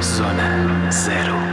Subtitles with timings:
[0.00, 1.43] Zona Zero.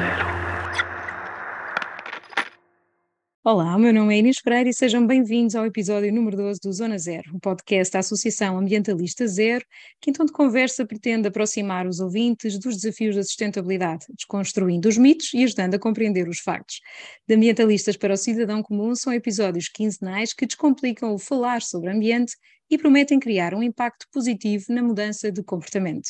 [3.53, 6.97] Olá, meu nome é Inês Pereira e sejam bem-vindos ao episódio número 12 do Zona
[6.97, 9.65] Zero, o um podcast da Associação Ambientalista Zero,
[9.99, 14.97] que em tom de conversa pretende aproximar os ouvintes dos desafios da sustentabilidade, desconstruindo os
[14.97, 16.79] mitos e ajudando a compreender os factos.
[17.27, 22.37] De ambientalistas para o cidadão comum são episódios quinzenais que descomplicam o falar sobre ambiente
[22.69, 26.07] e prometem criar um impacto positivo na mudança de comportamento.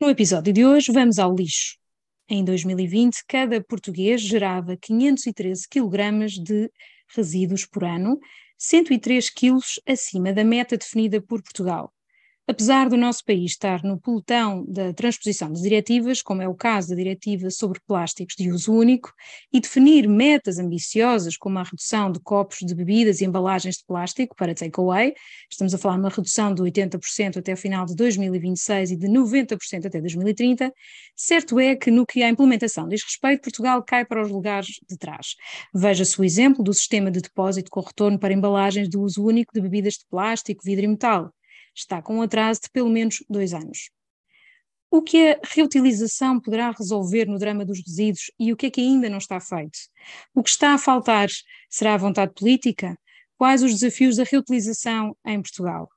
[0.00, 1.83] No episódio de hoje vamos ao lixo.
[2.28, 6.70] Em 2020, cada português gerava 513 kg de
[7.14, 8.18] resíduos por ano,
[8.58, 11.93] 103 kg acima da meta definida por Portugal.
[12.46, 16.90] Apesar do nosso país estar no pelotão da transposição das diretivas, como é o caso
[16.90, 19.14] da Diretiva sobre Plásticos de Uso Único,
[19.50, 24.36] e definir metas ambiciosas como a redução de copos de bebidas e embalagens de plástico
[24.36, 25.14] para takeaway,
[25.50, 29.08] estamos a falar de uma redução de 80% até o final de 2026 e de
[29.08, 30.70] 90% até 2030,
[31.16, 34.98] certo é que no que à implementação diz respeito, Portugal cai para os lugares de
[34.98, 35.28] trás.
[35.74, 39.62] Veja-se o exemplo do sistema de depósito com retorno para embalagens de uso único de
[39.62, 41.32] bebidas de plástico, vidro e metal
[41.74, 43.90] está com um atraso de pelo menos dois anos.
[44.90, 48.80] O que a reutilização poderá resolver no drama dos resíduos e o que é que
[48.80, 49.78] ainda não está feito?
[50.32, 51.28] O que está a faltar
[51.68, 52.96] será a vontade política?
[53.36, 55.88] Quais os desafios da reutilização em Portugal?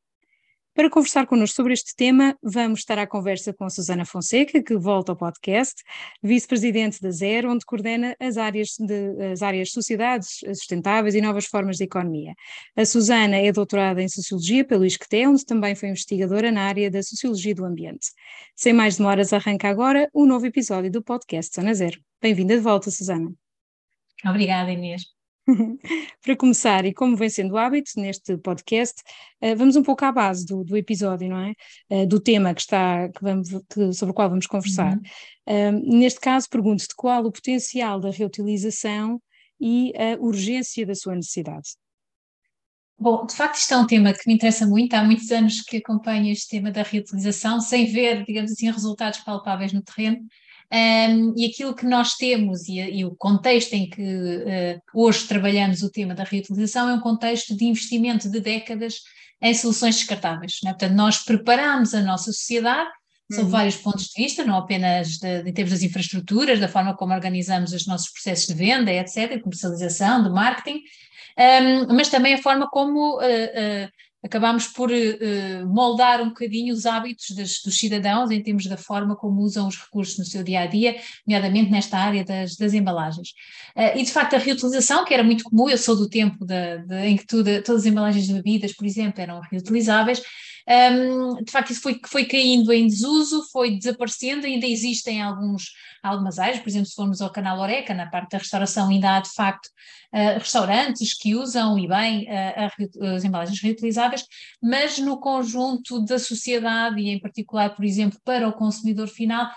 [0.78, 4.78] Para conversar connosco sobre este tema, vamos estar à conversa com a Susana Fonseca, que
[4.78, 5.82] volta ao podcast,
[6.22, 11.78] vice-presidente da Zero, onde coordena as áreas de as áreas sociedades sustentáveis e novas formas
[11.78, 12.36] de economia.
[12.76, 17.02] A Susana é doutorada em Sociologia pelo ISCTE, onde também foi investigadora na área da
[17.02, 18.10] Sociologia do Ambiente.
[18.56, 22.00] Sem mais demoras, arranca agora um novo episódio do podcast Zona Zero.
[22.22, 23.34] Bem-vinda de volta, Susana.
[24.24, 25.17] Obrigada, Inês.
[26.22, 29.02] Para começar, e como vem sendo hábito neste podcast,
[29.42, 31.54] uh, vamos um pouco à base do, do episódio, não é?
[31.90, 34.98] Uh, do tema que está, que vamos, que, sobre o qual vamos conversar.
[35.48, 35.80] Uhum.
[35.80, 39.22] Uh, neste caso, pergunto-te qual o potencial da reutilização
[39.60, 41.70] e a urgência da sua necessidade.
[43.00, 44.94] Bom, de facto, isto é um tema que me interessa muito.
[44.96, 49.72] Há muitos anos que acompanho este tema da reutilização, sem ver, digamos assim, resultados palpáveis
[49.72, 50.18] no terreno.
[50.72, 55.82] Um, e aquilo que nós temos e, e o contexto em que uh, hoje trabalhamos
[55.82, 58.96] o tema da reutilização é um contexto de investimento de décadas
[59.42, 60.60] em soluções descartáveis.
[60.64, 60.72] Né?
[60.72, 62.90] Portanto, nós preparamos a nossa sociedade
[63.32, 63.50] sob uhum.
[63.50, 67.14] vários pontos de vista, não apenas de, de, em termos das infraestruturas, da forma como
[67.14, 70.82] organizamos os nossos processos de venda, etc., de comercialização, de marketing,
[71.38, 73.90] um, mas também a forma como uh, uh,
[74.28, 79.42] acabámos por uh, moldar um bocadinho os hábitos dos cidadãos em termos da forma como
[79.42, 83.30] usam os recursos no seu dia a dia, nomeadamente nesta área das, das embalagens.
[83.76, 86.78] Uh, e de facto a reutilização, que era muito comum, eu sou do tempo de,
[86.80, 90.22] de, em que tudo, todas as embalagens de bebidas, por exemplo, eram reutilizáveis,
[90.70, 95.72] um, de facto, isso foi, foi caindo em desuso, foi desaparecendo, ainda existem alguns,
[96.04, 99.20] algumas áreas, por exemplo, se formos ao canal Oreca, na parte da restauração, ainda há
[99.22, 99.68] de facto
[100.14, 104.26] uh, restaurantes que usam e bem uh, as embalagens reutilizáveis,
[104.62, 109.50] mas no conjunto da sociedade e em particular, por exemplo, para o consumidor final,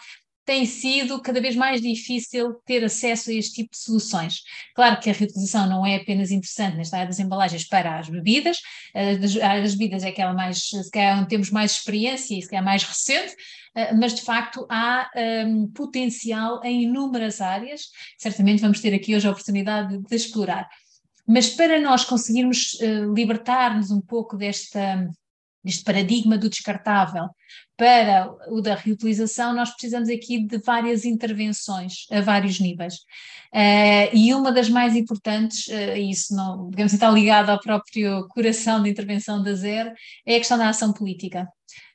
[0.50, 4.42] tem sido cada vez mais difícil ter acesso a este tipo de soluções.
[4.74, 8.58] Claro que a reutilização não é apenas interessante nesta área das embalagens para as bebidas,
[8.92, 12.48] a área das bebidas é aquela mais, se calhar onde temos mais experiência e se
[12.48, 13.32] calhar mais recente,
[13.76, 15.08] eh, mas de facto há
[15.46, 17.82] um, potencial em inúmeras áreas,
[18.18, 20.68] certamente vamos ter aqui hoje a oportunidade de, explorar.
[21.28, 25.08] Mas para nós conseguirmos uh, libertar-nos um pouco desta,
[25.62, 27.28] deste paradigma do descartável
[27.76, 32.94] para o da reutilização, nós precisamos aqui de várias intervenções a vários níveis.
[33.52, 38.82] Uh, e uma das mais importantes, uh, isso não, digamos está ligado ao próprio coração
[38.82, 39.92] da intervenção da ZER,
[40.26, 41.48] é a questão da ação política.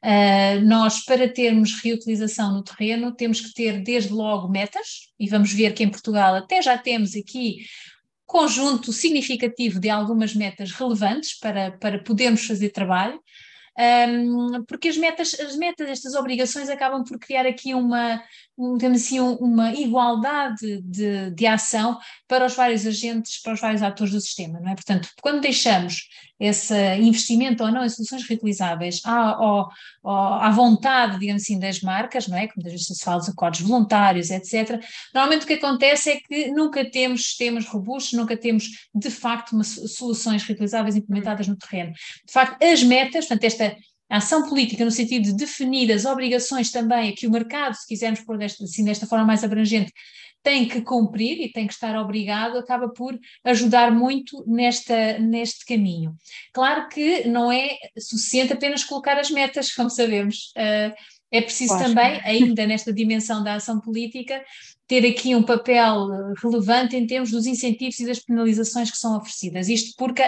[0.04, 5.54] Uh, nós, para termos reutilização no terreno, temos que ter desde logo metas, e vamos
[5.54, 7.58] ver que em Portugal até já temos aqui
[8.26, 13.20] conjunto significativo de algumas metas relevantes para, para podermos fazer trabalho,
[13.78, 18.24] um, porque as metas, as metas, estas obrigações acabam por criar aqui uma,
[18.58, 21.98] um, assim, uma igualdade de, de ação
[22.28, 24.76] para os vários agentes, para os vários atores do sistema, não é?
[24.76, 26.08] Portanto, quando deixamos
[26.40, 29.38] esse investimento ou não em soluções reutilizáveis à,
[30.04, 32.48] à, à vontade, digamos assim, das marcas, não é?
[32.48, 34.82] Como vezes se fala dos acordos voluntários, etc.
[35.14, 39.64] Normalmente o que acontece é que nunca temos sistemas robustos, nunca temos, de facto, uma,
[39.64, 41.94] soluções reutilizáveis implementadas no terreno.
[42.26, 43.76] De facto, as metas, portanto, esta
[44.10, 47.88] a ação política no sentido de definir as obrigações também a que o mercado, se
[47.88, 49.92] quisermos pôr desta, assim, desta forma mais abrangente,
[50.46, 56.16] tem que cumprir e tem que estar obrigado, acaba por ajudar muito nesta, neste caminho.
[56.54, 60.54] Claro que não é suficiente apenas colocar as metas, como sabemos.
[60.56, 60.94] Uh,
[61.32, 64.42] é preciso também, ainda nesta dimensão da ação política,
[64.88, 66.08] ter aqui um papel
[66.42, 69.68] relevante em termos dos incentivos e das penalizações que são oferecidas.
[69.68, 70.24] Isto porque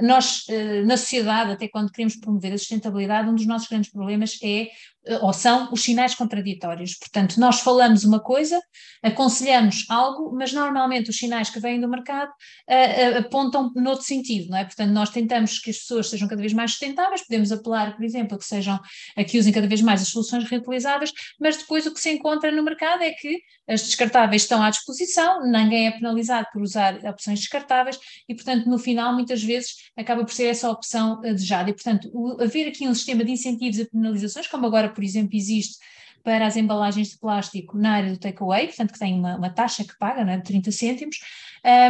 [0.00, 4.38] nós, eh, na sociedade, até quando queremos promover a sustentabilidade, um dos nossos grandes problemas
[4.42, 4.68] é
[5.08, 6.94] eh, ou são os sinais contraditórios.
[6.98, 8.60] Portanto, nós falamos uma coisa,
[9.02, 14.58] aconselhamos algo, mas normalmente os sinais que vêm do mercado uh, apontam noutro sentido, não
[14.58, 14.64] é?
[14.64, 18.36] Portanto, nós tentamos que as pessoas sejam cada vez mais sustentáveis, podemos apelar, por exemplo,
[18.36, 18.78] a que sejam,
[19.16, 22.50] a que usem cada vez mais as soluções reutilizáveis, mas depois o que se encontra
[22.52, 27.38] no mercado é que as descartáveis estão à disposição, ninguém é penalizado por usar opções
[27.40, 27.98] descartáveis
[28.28, 31.70] e, portanto, no final, muitas vezes, acaba por ser essa opção desejada.
[31.70, 35.36] E, portanto, o, haver aqui um sistema de incentivos e penalizações, como agora, por exemplo,
[35.36, 35.78] existe
[36.22, 39.84] para as embalagens de plástico na área do takeaway, portanto, que tem uma, uma taxa
[39.84, 41.16] que paga, não é, de 30 cêntimos,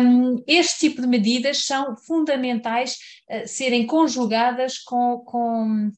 [0.03, 2.97] um, este tipo de medidas são fundamentais
[3.31, 5.91] uh, serem conjugadas com, com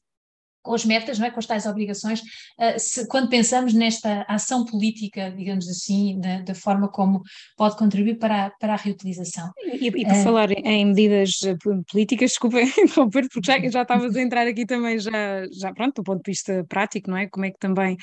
[0.61, 1.31] com as metas, não é?
[1.31, 6.55] com as tais obrigações, uh, se, quando pensamos nesta ação política, digamos assim, da, da,
[6.55, 7.21] forma como
[7.57, 9.51] pode contribuir para a, para a reutilização.
[9.57, 11.55] E, e por uh, falar em medidas eh,
[11.89, 16.03] políticas, desculpa interromper, porque já, já estavas a entrar aqui também, já, já pronto, do
[16.03, 17.27] ponto de vista prático, não é?
[17.27, 17.97] Como é que também,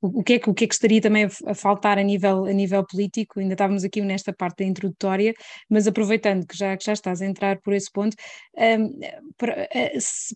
[0.00, 2.44] o, o, que, é que, o que é que estaria também a, faltar a nível,
[2.44, 5.32] a nível político, ainda estávamos aqui nesta parte da introdutória,
[5.68, 8.16] mas aproveitando que já, que já estás a entrar por esse ponto,
[8.58, 9.00] um,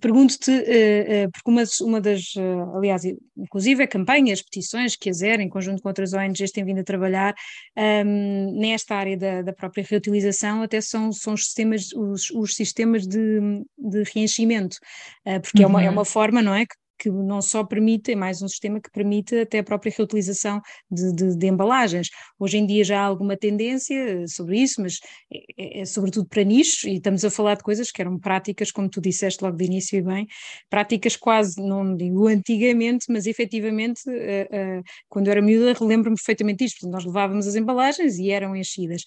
[0.01, 3.03] pergunto-te, uh, porque uma uma das, eh, aliás,
[3.37, 6.85] inclusive é campanhas, petições que a ZER, em conjunto com outras ONGs, tem vindo a
[6.85, 7.35] trabalhar
[7.77, 12.55] um, ehm, nesta área da, da, própria reutilização, até são, são os sistemas, os, os
[12.55, 13.41] sistemas de,
[13.79, 14.77] de reenchimento,
[15.27, 15.65] uh, porque uhum.
[15.65, 18.49] é, uma, é uma forma, não é, que que não só permite, é mais um
[18.49, 20.61] sistema que permite até a própria reutilização
[20.91, 22.09] de, de, de embalagens.
[22.39, 24.99] Hoje em dia já há alguma tendência sobre isso, mas
[25.33, 28.71] é, é, é, sobretudo para nichos, e estamos a falar de coisas que eram práticas,
[28.71, 30.27] como tu disseste logo de início e bem,
[30.71, 36.65] práticas quase, não digo antigamente, mas efetivamente, uh, uh, quando eu era miúda, relembro-me perfeitamente
[36.65, 39.03] isto, nós levávamos as embalagens e eram enchidas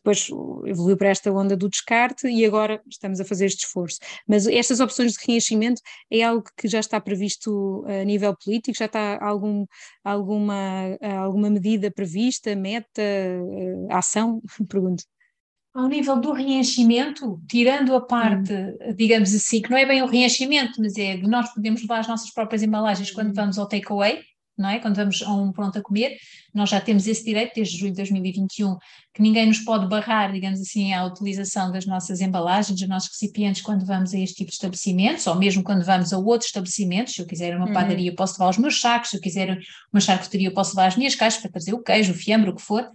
[0.00, 0.28] depois
[0.66, 3.98] evoluiu para esta onda do descarte e agora estamos a fazer este esforço.
[4.26, 7.29] Mas estas opções de reenchimento é algo que já está previsto
[7.86, 9.66] a nível político, já está algum,
[10.04, 14.40] alguma, alguma medida prevista, meta, eh, ação?
[14.68, 15.04] Pergunto.
[15.72, 18.94] Ao nível do reenchimento, tirando a parte, hum.
[18.96, 22.08] digamos assim, que não é bem o reenchimento, mas é de nós podemos levar as
[22.08, 23.34] nossas próprias embalagens quando hum.
[23.34, 24.20] vamos ao takeaway,
[24.56, 24.78] não é?
[24.78, 26.16] Quando vamos a um pronto a comer,
[26.54, 28.76] nós já temos esse direito desde julho de 2021,
[29.14, 33.62] que ninguém nos pode barrar, digamos assim, a utilização das nossas embalagens, dos nossos recipientes
[33.62, 37.22] quando vamos a este tipo de estabelecimentos, ou mesmo quando vamos a outros estabelecimentos, se
[37.22, 37.72] eu quiser uma uhum.
[37.72, 39.58] padaria eu posso levar os meus sacos, se eu quiser
[39.92, 42.54] uma charcutaria eu posso levar as minhas caixas para trazer o queijo, o fiambre, o
[42.54, 42.88] que for,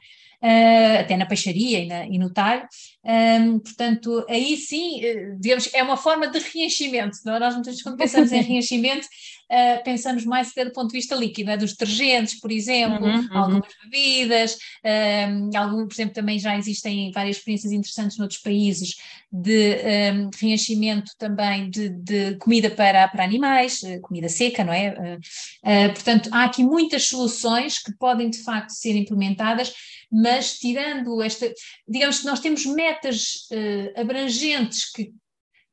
[1.00, 2.68] até na peixaria e, na, e no talho,
[3.06, 7.36] um, portanto, aí sim, eh, digamos, é uma forma de reenchimento, não?
[7.36, 7.40] É?
[7.40, 11.52] nós muitas vezes quando pensamos em reenchimento, uh, pensamos mais do ponto de vista líquido,
[11.52, 11.58] é?
[11.58, 13.38] dos detergentes, por exemplo, uhum, uhum.
[13.38, 18.96] algumas bebidas, um, algum, por exemplo, também já existem várias experiências interessantes noutros países
[19.32, 19.76] de
[20.14, 24.94] um, reenchimento também de, de, comida para, para animais, eh, comida seca, não é?
[24.94, 29.74] Uh, uh, portanto, há aqui muitas soluções que podem de facto ser implementadas,
[30.16, 31.54] mas tirando esta,
[31.88, 33.48] digamos que nós temos metas
[33.96, 35.14] abrangentes que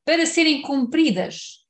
[0.04, 1.61] para serem cumpridas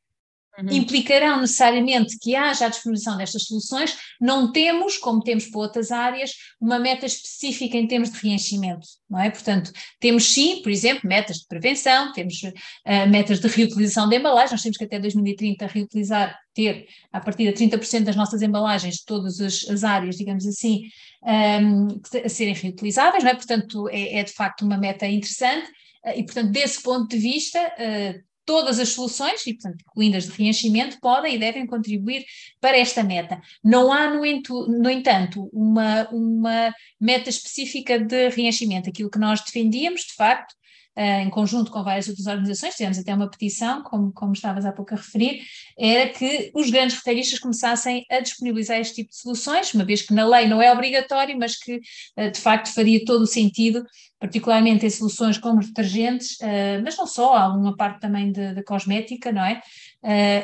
[0.58, 0.70] Uhum.
[0.70, 6.32] implicarão necessariamente que haja a disposição destas soluções, não temos, como temos para outras áreas,
[6.60, 9.30] uma meta específica em termos de reenchimento, não é?
[9.30, 14.52] Portanto, temos sim, por exemplo, metas de prevenção, temos uh, metas de reutilização de embalagens,
[14.52, 19.06] nós temos que até 2030 reutilizar, ter a partir de 30% das nossas embalagens de
[19.06, 20.82] todas as, as áreas, digamos assim,
[21.22, 23.34] um, ehm, a serem reutilizáveis, não é?
[23.34, 25.66] Portanto, é, é de facto uma meta interessante,
[26.04, 30.24] uh, e portanto, desse ponto de vista, uh, todas as soluções, e portanto incluindo as
[30.24, 32.24] de reenchimento, podem e devem contribuir
[32.60, 33.40] para esta meta.
[33.62, 34.22] Não há, no,
[34.68, 38.88] no entanto, uma, uma meta específica de reenchimento.
[38.88, 40.54] Aquilo que nós defendíamos, de facto,
[40.96, 44.92] em conjunto com várias outras organizações, tivemos até uma petição, como, como estavas há pouco
[44.92, 45.42] a referir,
[45.78, 50.12] era que os grandes retalhistas começassem a disponibilizar este tipo de soluções, uma vez que
[50.12, 51.76] na lei não é obrigatório, mas que
[52.18, 53.84] uh, de facto faria todo o sentido
[54.20, 59.32] particularmente em soluções como detergentes, uh, mas não só, há uma parte também de cosmética,
[59.32, 59.60] não é?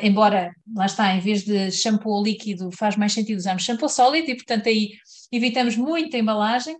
[0.01, 4.35] Embora, lá está, em vez de shampoo líquido, faz mais sentido usarmos shampoo sólido e,
[4.35, 4.91] portanto, aí
[5.31, 6.77] evitamos muita embalagem.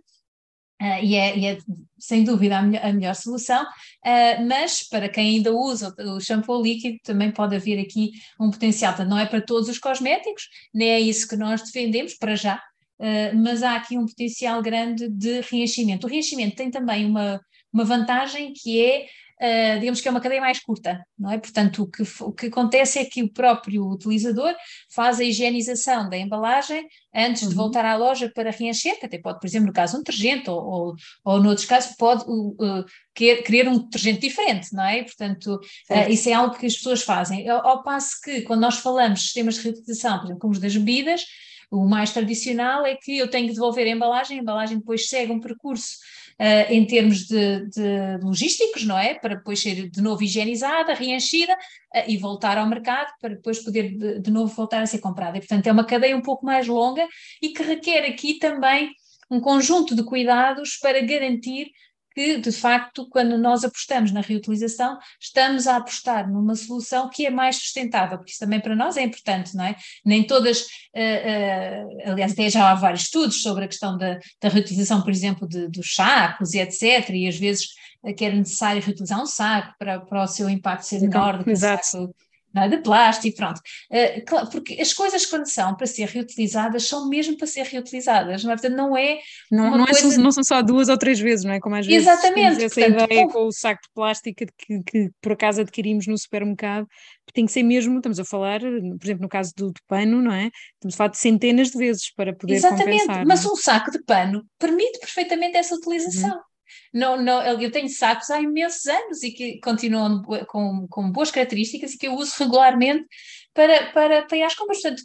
[0.80, 1.58] Uh, e, é, e, é,
[1.98, 6.62] sem dúvida a melhor, a melhor solução, uh, mas para quem ainda usa o, shampoo
[6.62, 10.98] líquido também pode haver aqui um potencial, não é para todos os cosméticos, nem é
[10.98, 12.56] isso que nós defendemos para já,
[12.98, 16.06] uh, mas há aqui um potencial grande de reenchimento.
[16.06, 17.38] O reenchimento tem também uma,
[17.70, 19.06] uma vantagem que é
[19.40, 21.38] uh, digamos que é uma cadeia mais curta, não é?
[21.38, 24.54] Portanto, o que, o que acontece é que o próprio utilizador
[24.94, 27.48] faz a higienização da embalagem antes uhum.
[27.48, 30.50] de voltar à loja para reencher, que até pode, por exemplo, no caso um detergente,
[30.50, 30.94] ou, ou,
[31.24, 35.02] ou noutros casos, pode uh, quer, querer um detergente diferente, não é?
[35.02, 37.48] Portanto, uh, isso é algo que as pessoas fazem.
[37.48, 40.60] Ao, ao passo que, quando nós falamos de sistemas de reutilização, por exemplo, como os
[40.60, 41.24] das bebidas,
[41.70, 45.32] o mais tradicional é que eu tenho que devolver a embalagem, a embalagem depois segue
[45.32, 45.98] um percurso
[46.40, 49.14] uh, em termos de, de, logísticos, não é?
[49.14, 53.96] Para depois ser de novo higienizada, reenchida uh, e voltar ao mercado para depois poder
[53.96, 55.36] de, de novo voltar a ser comprada.
[55.36, 57.06] E, portanto, é uma cadeia um pouco mais longa
[57.42, 58.90] e que requer aqui também
[59.30, 61.70] um conjunto de cuidados para garantir
[62.14, 67.30] que, de facto, quando nós apostamos na reutilização, estamos a apostar numa solução que é
[67.30, 69.76] mais sustentável, porque isso também para nós é importante, não é?
[70.04, 74.48] Nem todas, uh, uh, aliás, até já há vários estudos sobre a questão da, da
[74.48, 77.66] reutilização, por exemplo, de, dos sacos e etc., e às vezes
[78.02, 81.44] uh, que era necessário reutilizar um saco para, para o seu impacto ser menor do
[81.44, 82.14] que o saco
[82.56, 82.68] é?
[82.68, 83.60] de plástico, pronto.
[83.90, 88.52] Uh, porque as coisas quando são para ser reutilizadas são mesmo para ser reutilizadas, não
[88.52, 88.54] é?
[88.54, 89.18] Portanto, não é
[89.50, 90.14] não, não, coisa...
[90.14, 91.60] é, não são só duas ou três vezes, não é?
[91.60, 95.32] Como às vezes Exatamente, essa portanto, ideia com o saco de plástico que, que, por
[95.32, 96.86] acaso adquirimos no supermercado,
[97.32, 100.32] tem que ser mesmo, estamos a falar, por exemplo, no caso do, do pano, não
[100.32, 100.50] é?
[100.74, 103.26] Estamos a falar de centenas de vezes para poder Exatamente, compensar.
[103.26, 103.48] mas é?
[103.48, 106.36] um saco de pano permite perfeitamente essa utilização.
[106.36, 106.49] Uhum.
[106.92, 111.94] Não, não, eu tenho sacos há imensos anos e que continuam com, com boas características
[111.94, 113.06] e que eu uso regularmente
[113.54, 114.80] para, para, para ir às compras.
[114.80, 115.02] Portanto,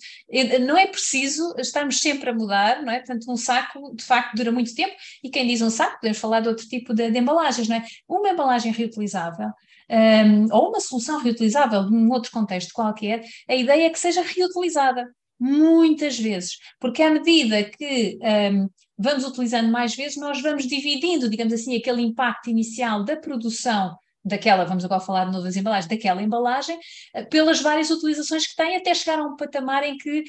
[0.66, 2.98] não é preciso estarmos sempre a mudar, não é?
[2.98, 6.42] Portanto, um saco de facto dura muito tempo e quem diz um saco, podemos falar
[6.42, 7.86] de outro tipo de, de embalagens, não é?
[8.08, 9.50] Uma embalagem reutilizável
[9.90, 15.08] um, ou uma solução reutilizável num outro contexto qualquer, a ideia é que seja reutilizada
[15.40, 21.54] muitas vezes, porque à medida que um, vamos utilizando mais vezes, nós vamos dividindo, digamos
[21.54, 26.80] assim, aquele impacto inicial da produção daquela, vamos agora falar de novas embalagens, daquela embalagem,
[27.14, 30.24] eh, pelas várias utilizações que tem, até chegar a um patamar em que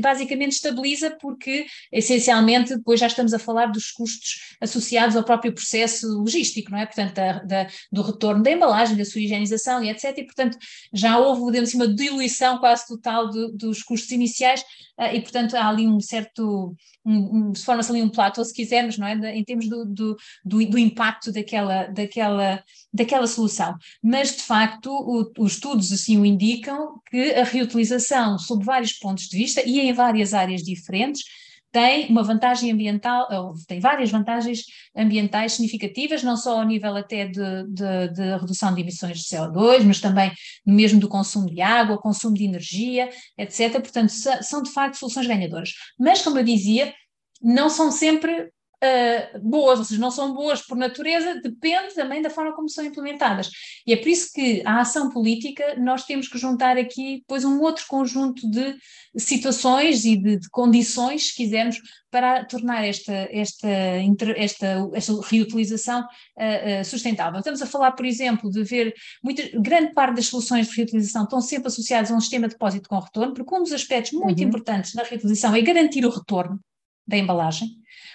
[0.00, 6.08] basicamente estabiliza, porque essencialmente depois já estamos a falar dos custos associados ao próprio processo
[6.18, 6.86] logístico, não é?
[6.86, 10.18] Portanto, da, da, do retorno da embalagem, da sua higienização e etc.
[10.18, 10.58] E, portanto,
[10.92, 14.62] já houve, digamos assim, uma diluição quase total de, dos custos iniciais
[14.98, 16.74] uh, e, portanto, há ali um certo,
[17.10, 19.16] um, se forma-se ali um plato, se quisermos, não é?
[19.16, 22.62] De, em termos do, do, do, do, impacto daquela, daquela,
[22.92, 23.74] daquela solução.
[24.02, 29.28] Mas, de facto, o, os estudos assim o indicam que a reutilização, sob vários pontos
[29.28, 31.22] de vista e em várias áreas diferentes,
[31.70, 33.28] tem uma vantagem ambiental,
[33.66, 34.64] tem várias vantagens
[34.96, 39.84] ambientais significativas, não só ao nível até de, de, de, redução de emissões de CO2,
[39.84, 40.32] mas também
[40.66, 43.72] mesmo do consumo de água, consumo de energia, etc.
[43.80, 45.70] Portanto, são de facto soluções ganhadoras.
[45.98, 46.94] Mas, como eu dizia,
[47.42, 48.50] não são sempre
[48.82, 52.84] uh, boas, ou seja, não são boas por natureza, depende também da forma como são
[52.84, 53.50] implementadas.
[53.86, 57.60] E é por isso que a ação política nós temos que juntar aqui depois um
[57.60, 58.76] outro conjunto de
[59.16, 61.80] situações e de, de condições, se quisermos,
[62.10, 67.38] para tornar esta, esta, esta, esta reutilização uh, uh, sustentável.
[67.38, 71.40] Estamos a falar, por exemplo, de ver muita, grande parte das soluções de reutilização estão
[71.40, 74.48] sempre associadas a um sistema de depósito com retorno, porque um dos aspectos muito uhum.
[74.48, 76.58] importantes na reutilização é garantir o retorno
[77.06, 77.68] da embalagem.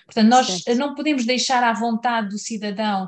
[0.05, 0.77] Portanto, nós certo.
[0.77, 3.07] não podemos deixar à vontade do cidadão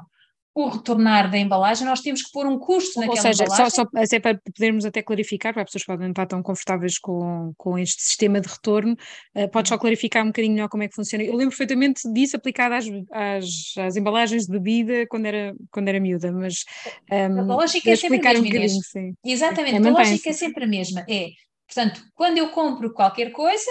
[0.55, 3.69] o retornar da embalagem, nós temos que pôr um custo naquela Ou seja, embalagem.
[3.71, 6.41] Só, só assim, para podermos até clarificar, para as pessoas que podem não estar tão
[6.41, 8.95] confortáveis com, com este sistema de retorno,
[9.35, 11.25] uh, podes só clarificar um bocadinho melhor como é que funciona.
[11.25, 15.99] Eu lembro perfeitamente disso aplicado às, às, às embalagens de bebida quando era, quando era
[15.99, 16.63] miúda, mas
[17.11, 19.13] um, a ehm, lógica é sempre a mesma, um.
[19.25, 21.05] Exatamente, é, a lógica é sempre a mesma.
[21.09, 21.31] É,
[21.67, 23.69] portanto, quando eu compro qualquer coisa,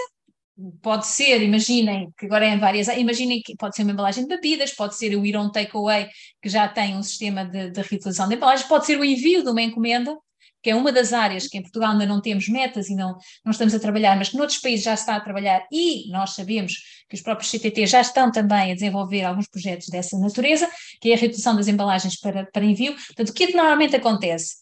[0.81, 4.29] pode ser, imaginem, que agora é em várias, imaginem que pode ser uma embalagem de
[4.29, 6.07] bebidas, pode ser o ir on takeaway,
[6.41, 9.49] que já tem um sistema de, de reutilização de embalagens, pode ser o envio de
[9.49, 10.15] uma encomenda,
[10.63, 13.51] que é uma das áreas que em Portugal ainda não temos metas e não, não
[13.51, 16.73] estamos a trabalhar, mas que noutros países já se está a trabalhar e nós sabemos
[17.07, 20.67] que os próprios CTT já estão também a desenvolver alguns projetos dessa natureza,
[20.99, 22.95] que é a reutilização das embalagens para, para envio.
[22.95, 24.55] Portanto, o que, é normalmente acontece?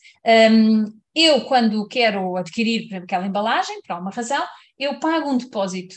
[0.51, 0.85] Um,
[1.15, 4.43] eu, quando quero adquirir, aquela embalagem, por alguma razão,
[4.77, 5.95] eu pago um depósito.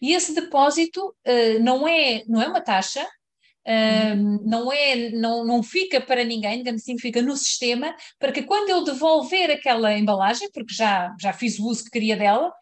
[0.00, 5.62] E esse depósito uh, não, é, não é uma taxa, uh, não, é, não, não
[5.62, 10.50] fica para ninguém, digamos assim, fica no sistema, para que quando eu devolver aquela embalagem,
[10.52, 12.52] porque já, já fiz o uso que queria dela,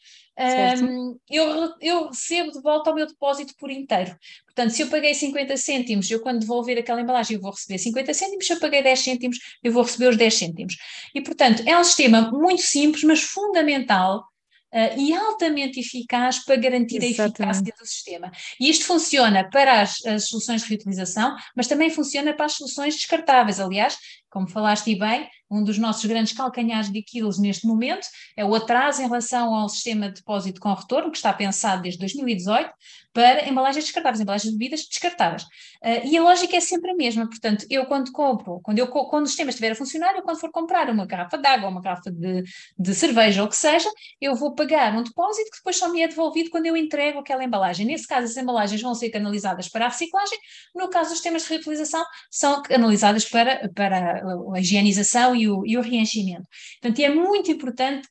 [0.83, 4.17] um, eu, eu recebo de volta o meu depósito por inteiro.
[4.47, 8.15] Portanto, se eu paguei 50 cêntimos, eu quando devolver aquela embalagem, eu vou receber 50
[8.15, 10.77] cêntimos, se eu paguei 10 cêntimos, eu vou receber os 10 cêntimos.
[11.15, 14.25] E, portanto, é um sistema muito simples, mas fundamental
[14.73, 17.43] uh, e altamente eficaz para garantir Exatamente.
[17.43, 18.33] a eficácia do sistema.
[18.59, 22.95] E isto funciona para as, as, soluções de reutilização, mas também funciona para as soluções
[22.95, 23.61] descartáveis.
[23.61, 23.97] Aliás,
[24.31, 29.03] como falaste bem, um dos nossos grandes calcanhares de Aquiles neste momento é o atraso
[29.03, 32.71] em relação ao sistema de depósito com retorno, que está pensado desde 2018
[33.13, 35.43] para embalagens descartáveis, embalagens de bebidas descartáveis.
[35.83, 39.25] Uh, e a lógica é sempre a mesma, portanto, eu quando compro, quando, eu, quando
[39.25, 42.11] o sistema estiver a funcionar, eu quando for comprar uma garrafa de água, uma garrafa
[42.11, 42.43] de,
[42.79, 43.91] de cerveja ou o que seja,
[44.21, 47.45] eu vou pagar um depósito que depois só me é devolvido quando eu entrego aquela
[47.45, 47.87] embalagem.
[47.87, 50.39] Nesse caso, as embalagens vão ser canalizadas para a reciclagem,
[50.75, 54.23] no caso dos sistemas de reutilização, são canalizadas para, para
[54.55, 56.47] a higienização e o, e o reenchimento.
[56.81, 58.09] Portanto, é muito importante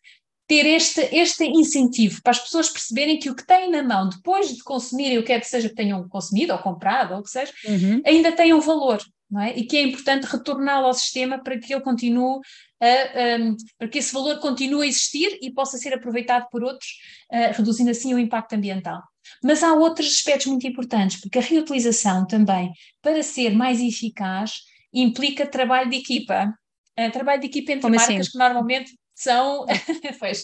[0.52, 4.54] ter este, este incentivo para as pessoas perceberem que o que têm na mão depois
[4.54, 7.30] de consumirem o que é que seja que tenham consumido ou comprado ou o que
[7.30, 8.02] seja, uhum.
[8.06, 9.58] ainda tem um valor, não é?
[9.58, 12.42] E que é importante retorná-lo ao sistema para que ele continue
[12.82, 16.90] a, um, para que esse valor continue a existir e possa ser aproveitado por outros,
[17.32, 19.02] uh, reduzindo assim o impacto ambiental.
[19.42, 25.48] Mas há outros aspectos muito importantes, porque a reutilização também, para ser mais eficaz, implica
[25.48, 26.54] trabalho de equipa.
[27.00, 28.32] Uh, trabalho de equipa entre Como marcas assim?
[28.32, 29.66] que normalmente são
[30.20, 30.44] pois,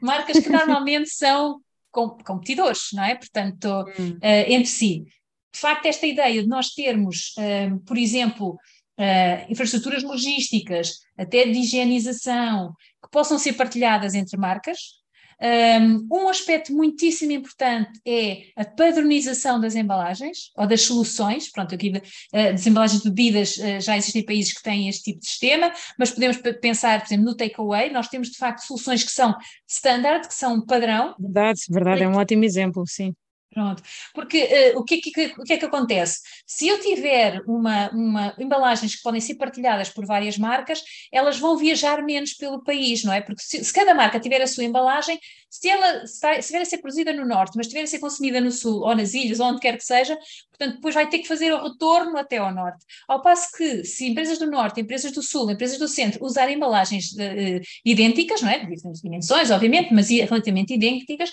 [0.00, 3.14] marcas que normalmente são com, competidores, não é?
[3.14, 3.68] Portanto,
[3.98, 4.12] hum.
[4.12, 5.04] uh, entre si.
[5.52, 11.58] De facto, esta ideia de nós termos, uh, por exemplo, uh, infraestruturas logísticas, até de
[11.58, 14.78] higienização, que possam ser partilhadas entre marcas,
[16.10, 21.50] um aspecto muitíssimo importante é a padronização das embalagens ou das soluções.
[21.50, 25.20] Pronto, aqui uh, das embalagens de bebidas uh, já existem países que têm este tipo
[25.20, 27.90] de sistema, mas podemos pensar, por exemplo, no takeaway.
[27.90, 29.34] Nós temos de facto soluções que são
[29.68, 31.14] standard, que são padrão.
[31.18, 33.14] Verdade, verdade, é um ótimo exemplo, sim.
[33.56, 33.82] Pronto,
[34.12, 36.20] porque uh, o, que, que, o que é que acontece?
[36.46, 41.56] Se eu tiver uma, uma embalagens que podem ser partilhadas por várias marcas, elas vão
[41.56, 43.22] viajar menos pelo país, não é?
[43.22, 47.14] Porque se, se cada marca tiver a sua embalagem, se ela estiver a ser produzida
[47.14, 49.78] no norte, mas estiver a ser consumida no sul, ou nas ilhas, ou onde quer
[49.78, 50.18] que seja,
[50.56, 52.84] portanto, depois vai ter que fazer o retorno até ao norte.
[53.08, 57.12] Ao passo que, se empresas do norte, empresas do sul, empresas do centro usarem embalagens
[57.12, 58.58] uh, idênticas, não é?
[58.58, 61.30] De diferentes dimensões, obviamente, mas relativamente idênticas,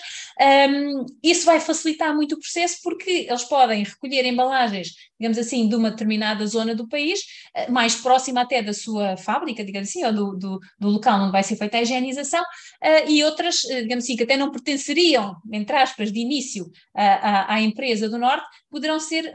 [0.70, 4.88] um, isso vai facilitar muito o processo porque eles podem recolher embalagens,
[5.24, 7.20] digamos assim, de uma determinada zona do país,
[7.56, 11.32] uh, mais próxima até da sua fábrica, digamos assim, ou do, do, do local onde
[11.32, 15.76] vai ser feita a higienização, uh, e outras, digamos assim, que até não pertenceriam, entre
[15.76, 19.32] aspas, de início à, à empresa do Norte, poderão ser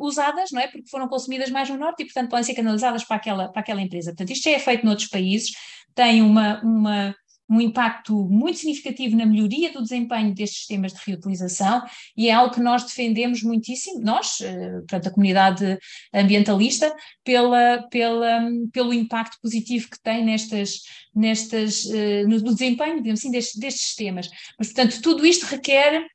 [0.00, 0.68] usadas, não é?
[0.68, 3.80] Porque foram consumidas mais no Norte e, portanto, podem ser canalizadas para aquela, para aquela
[3.80, 4.10] empresa.
[4.10, 5.50] Portanto, isto já é feito noutros países,
[5.94, 7.14] tem uma, uma,
[7.48, 11.82] um impacto muito significativo na melhoria do desempenho destes sistemas de reutilização
[12.16, 14.38] e é algo que nós defendemos muitíssimo, nós,
[14.78, 15.78] portanto, a comunidade
[16.12, 16.92] ambientalista,
[17.24, 20.82] pela, pela, pelo impacto positivo que tem nestas,
[21.14, 21.84] nestas,
[22.26, 24.28] no, desempenho, digamos assim, destes, destes sistemas.
[24.58, 26.06] Mas, portanto, tudo isto requer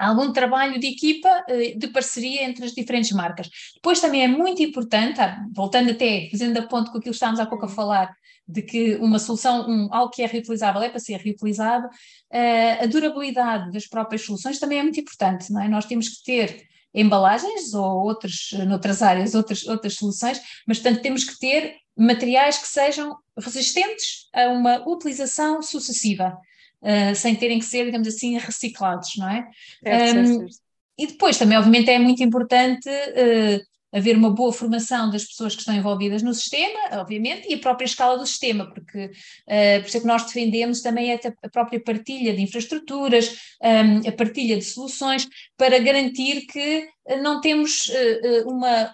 [0.00, 1.28] algum trabalho de equipa,
[1.76, 3.48] de parceria entre as diferentes marcas.
[3.74, 7.38] Depois também é muito importante, ah, voltando até, fazendo a ponto com aquilo que estávamos
[7.38, 8.10] há pouco a falar,
[8.50, 12.86] de que uma solução, um, algo que é reutilizável é para ser reutilizado, uh, a
[12.86, 15.68] durabilidade das próprias soluções também é muito importante, não é?
[15.68, 21.24] Nós temos que ter embalagens ou outras, noutras áreas, outras, outras soluções, mas portanto temos
[21.24, 26.36] que ter materiais que sejam resistentes a uma utilização sucessiva,
[26.82, 29.48] uh, sem terem que ser, digamos assim, reciclados, não é?
[29.82, 30.70] Certo, um, certo, certo.
[30.98, 35.60] E depois também, obviamente, é muito importante uh, haver uma boa formação das pessoas que
[35.60, 39.96] estão envolvidas no sistema, obviamente, e a própria escala do sistema, porque uh, por isso
[39.96, 45.28] é que nós defendemos também a própria partilha de infraestruturas, um, a partilha de soluções,
[45.56, 48.92] para garantir que uh, não temos uh, uma,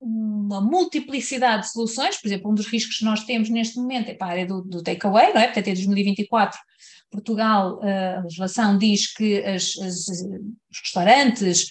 [0.00, 4.14] uma multiplicidade de soluções, por exemplo, um dos riscos que nós temos neste momento é
[4.14, 5.46] para a área do, do takeaway, não é?
[5.46, 6.58] Portanto, em 2024
[7.12, 11.70] Portugal, a legislação diz que as, as, os restaurantes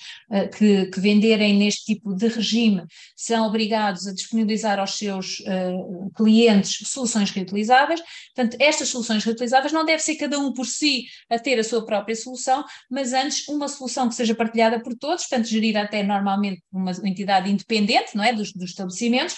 [0.56, 6.88] que, que, venderem neste tipo de regime são obrigados a disponibilizar aos seus uh, clientes
[6.88, 8.02] soluções reutilizáveis.
[8.34, 11.86] Portanto, estas soluções reutilizáveis não deve ser cada um por si a ter a sua
[11.86, 16.62] própria solução, mas antes uma solução que seja partilhada por todos, portanto, gerida até normalmente
[16.72, 19.36] por uma entidade independente, não é, dos, dos estabelecimentos,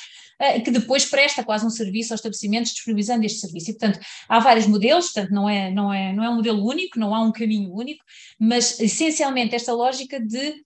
[0.59, 3.71] que depois presta quase um serviço aos estabelecimentos disponibilizando este serviço.
[3.71, 6.99] E, portanto, há vários modelos, portanto, não é, não, é, não é um modelo único,
[6.99, 8.03] não há um caminho único,
[8.39, 10.63] mas essencialmente esta lógica de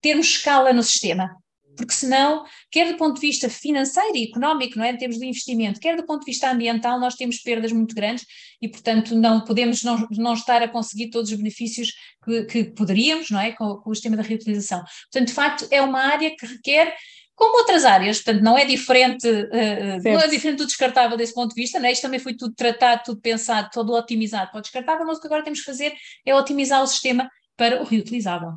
[0.00, 1.36] termos escala no sistema.
[1.76, 5.26] porque senão, quer do ponto de vista financeiro e económico, não é, em termos de
[5.26, 8.24] investimento, quer do ponto de vista ambiental, nós temos perdas muito grandes
[8.60, 11.92] e, portanto, não podemos não, não estar a conseguir todos os benefícios
[12.24, 14.82] que, que poderíamos, não é, com, com o sistema da reutilização.
[15.12, 16.94] Portanto, de facto, é uma área que requer
[17.36, 21.54] como outras áreas, portanto, não é diferente, uh, não é diferente do descartável desse ponto
[21.54, 21.92] de vista, né?
[21.92, 25.26] isto também foi tudo tratado, tudo pensado, todo otimizado para o descartável, mas o que
[25.26, 25.92] agora temos que fazer
[26.24, 28.54] é otimizar o sistema para o reutilizável.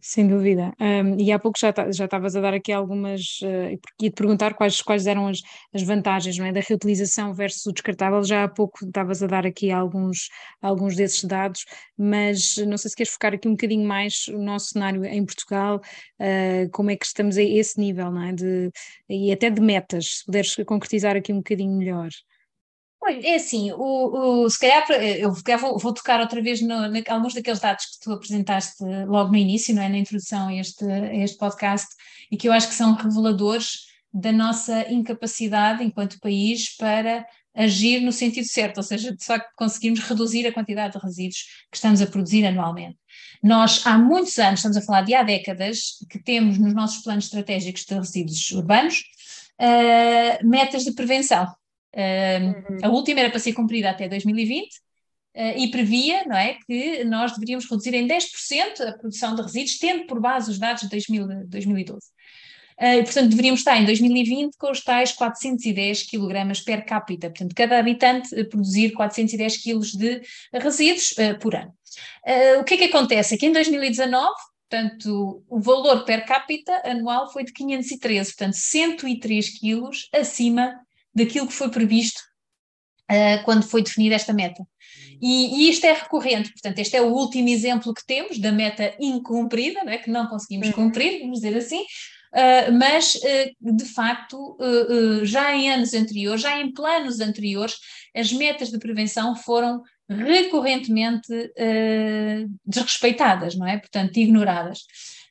[0.00, 0.74] Sem dúvida.
[0.80, 3.70] Um, e há pouco já estavas a dar aqui algumas, uh,
[4.00, 5.40] ia te perguntar quais, quais eram as,
[5.72, 8.22] as vantagens não é, da reutilização versus o descartável.
[8.22, 10.28] Já há pouco estavas a dar aqui alguns,
[10.60, 11.64] alguns desses dados,
[11.96, 15.80] mas não sei se queres focar aqui um bocadinho mais o nosso cenário em Portugal,
[16.20, 18.32] uh, como é que estamos a esse nível, não é?
[18.32, 18.70] De,
[19.08, 22.08] e até de metas, se puderes concretizar aqui um bocadinho melhor.
[23.06, 27.32] É assim, o, o, se calhar eu vou, vou tocar outra vez no, na, alguns
[27.32, 29.88] daqueles dados que tu apresentaste logo no início, não é?
[29.88, 31.88] Na introdução a este, a este podcast,
[32.30, 38.12] e que eu acho que são reveladores da nossa incapacidade enquanto país para agir no
[38.12, 42.06] sentido certo, ou seja, de facto conseguirmos reduzir a quantidade de resíduos que estamos a
[42.06, 42.98] produzir anualmente.
[43.42, 47.24] Nós, há muitos anos, estamos a falar de há décadas, que temos nos nossos planos
[47.24, 49.02] estratégicos de resíduos urbanos
[49.60, 51.48] uh, metas de prevenção
[52.00, 52.78] uhum.
[52.82, 54.68] A última era para ser cumprida até 2020 uh,
[55.36, 59.78] ah, e previa não é, que nós deveríamos reduzir em 10% a produção de resíduos,
[59.78, 62.06] tendo por base os dados de 2000, 2012.
[62.80, 67.28] Uh, portanto, deveríamos estar em 2020 com os tais 410 kg per capita.
[67.28, 71.74] Portanto, cada habitante produzir 410 kg de resíduos uh, por ano.
[72.24, 73.34] Uh, o que é que acontece?
[73.34, 74.32] Aqui em 2019,
[74.70, 80.72] portanto, o valor per capita anual foi de 513, portanto, 103 quilos acima
[81.18, 82.20] daquilo que foi previsto
[83.10, 84.62] uh, quando foi definida esta meta.
[85.20, 88.94] E, e, isto é recorrente, portanto, este é o último exemplo que temos da meta
[89.00, 89.98] incumprida, não é?
[89.98, 90.74] que não conseguimos uhum.
[90.74, 94.56] cumprir, vamos dizer assim, uh, mas uh, de facto,
[95.24, 97.74] já em anos anteriores, já em planos anteriores,
[98.14, 101.28] as metas de prevenção foram recorrentemente
[102.64, 103.76] desrespeitadas, não é?
[103.76, 104.86] Portanto, ignoradas.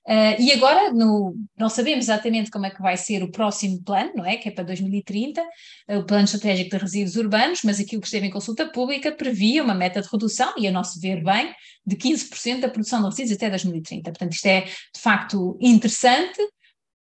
[0.08, 4.14] Uh, e agora no, não sabemos exatamente como é que vai ser o próximo plano,
[4.16, 4.38] não é?
[4.38, 8.26] Que é para 2030, uh, o plano estratégico de resíduos urbanos, mas aquilo que esteve
[8.26, 11.54] em consulta pública previa uma meta de redução, e a nosso ver bem,
[11.86, 14.10] de 15% da produção de resíduos até 2030.
[14.12, 16.40] Portanto, isto é de facto interessante,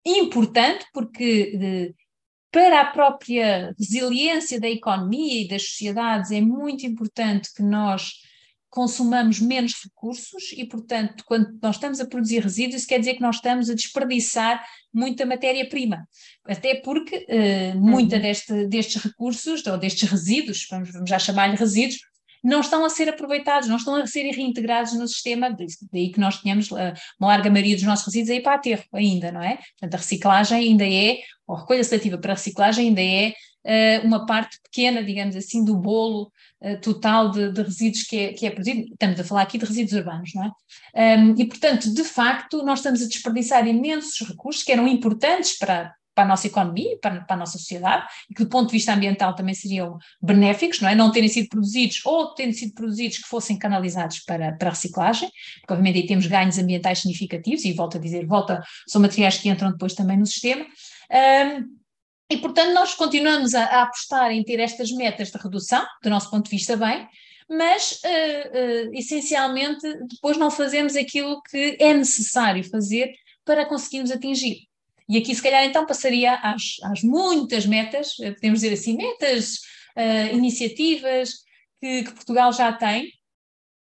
[0.07, 1.95] importante, porque de,
[2.53, 8.13] para a própria resiliência da economia e das sociedades é muito importante que nós
[8.73, 13.21] consumamos menos recursos e, portanto, quando nós estamos a produzir resíduos, isso quer dizer que
[13.21, 16.09] nós estamos a desperdiçar muita matéria-prima.
[16.47, 18.23] Até porque uh, muita uhum.
[18.23, 21.99] deste, destes recursos, ou destes resíduos, vamos, vamos já chamar-lhe resíduos,
[22.43, 25.55] não estão a ser aproveitados, não estão a ser reintegrados no sistema,
[25.93, 29.31] daí que nós tenhamos uh, uma larga maioria dos nossos resíduos aí para aterro ainda,
[29.31, 29.57] não é?
[29.57, 33.35] Portanto, a reciclagem ainda é, ou a recolha seletiva para reciclagem ainda é
[34.05, 38.47] uma parte pequena, digamos assim, do bolo uh, total de, de, resíduos que é, que
[38.47, 38.93] é produzido.
[38.93, 41.19] Estamos a falar aqui de resíduos urbanos, não é?
[41.19, 45.95] Um, e, portanto, de facto, nós estamos a desperdiçar imensos recursos que eram importantes para,
[46.15, 48.93] para a nossa economia, para, para, a nossa sociedade, e que do ponto de vista
[48.93, 50.95] ambiental também seriam benéficos, não é?
[50.95, 55.31] Não terem sido produzidos ou terem sido produzidos que fossem canalizados para, para a reciclagem,
[55.61, 59.49] porque obviamente aí temos ganhos ambientais significativos, e volto a dizer, volta, são materiais que
[59.49, 60.65] entram depois também no sistema.
[61.11, 61.82] Um,
[62.33, 66.31] e, portanto, nós continuamos a, a, apostar em ter estas metas de redução, do nosso
[66.31, 67.07] ponto de vista, bem,
[67.47, 73.13] mas uh, uh, essencialmente depois não fazemos aquilo que é necessário fazer
[73.45, 74.61] para conseguirmos atingir.
[75.07, 79.57] E aqui, se calhar, então passaria às, às muitas metas, eh, podemos dizer assim, metas,
[79.95, 81.35] uh, iniciativas
[81.79, 83.13] que, que Portugal já tem,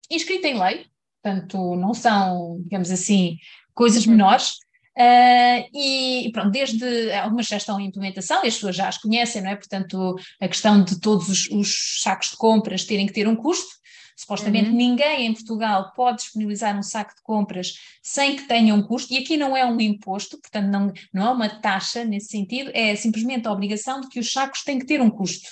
[0.09, 0.87] inscrita em lei,
[1.21, 3.37] portanto, não são, digamos assim,
[3.75, 4.13] coisas uhum.
[4.13, 4.55] menores,
[4.95, 9.41] Uh, e pronto, desde algumas já estão em implementação e as pessoas já as conhecem,
[9.41, 9.55] não é?
[9.55, 13.81] Portanto, a questão de todos os, os sacos de compras terem que ter um custo.
[14.15, 14.75] Supostamente uhum.
[14.75, 19.17] ninguém em Portugal pode disponibilizar um saco de compras sem que tenha um custo, e
[19.17, 23.47] aqui não é um imposto, portanto, não, não é uma taxa nesse sentido, é simplesmente
[23.47, 25.49] a obrigação de que os sacos têm que ter um custo.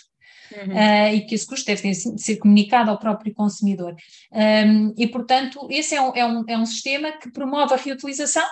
[0.51, 0.73] Uhum.
[0.73, 3.95] Uh, e que esse custo deve ter, ser comunicado ao próprio consumidor.
[4.31, 8.45] Um, e, portanto, esse é um, é, um, é um sistema que promove a reutilização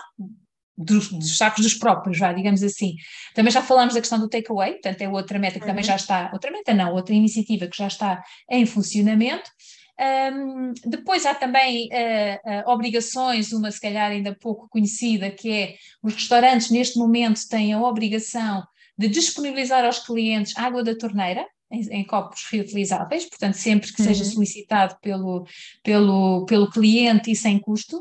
[0.80, 2.96] dos, dos, sacos dos próprios, já, digamos assim.
[3.36, 5.72] Também já falámos da questão do takeaway, portanto é outra meta que uhum.
[5.72, 9.52] também já está, outra meta não, outra iniciativa que já está em funcionamento.
[10.00, 15.76] Um, depois há também uh, uh, obrigações, uma se calhar ainda pouco conhecida, que é
[16.02, 18.64] os restaurantes neste momento têm a obrigação
[18.98, 24.08] de disponibilizar aos clientes água da torneira, em, em, copos reutilizáveis, portanto, sempre que uhum.
[24.08, 25.46] seja solicitado pelo,
[25.84, 27.98] pelo, pelo cliente e sem custo.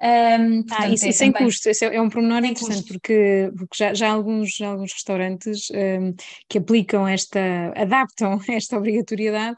[0.00, 1.46] Um, portanto, ah, isso, é sem também...
[1.46, 4.92] custo, esse é, é um pormenor interessante, porque, porque já, já há alguns, já alguns
[4.92, 6.14] restaurantes um,
[6.48, 9.56] que aplicam esta, adaptam esta obrigatoriedade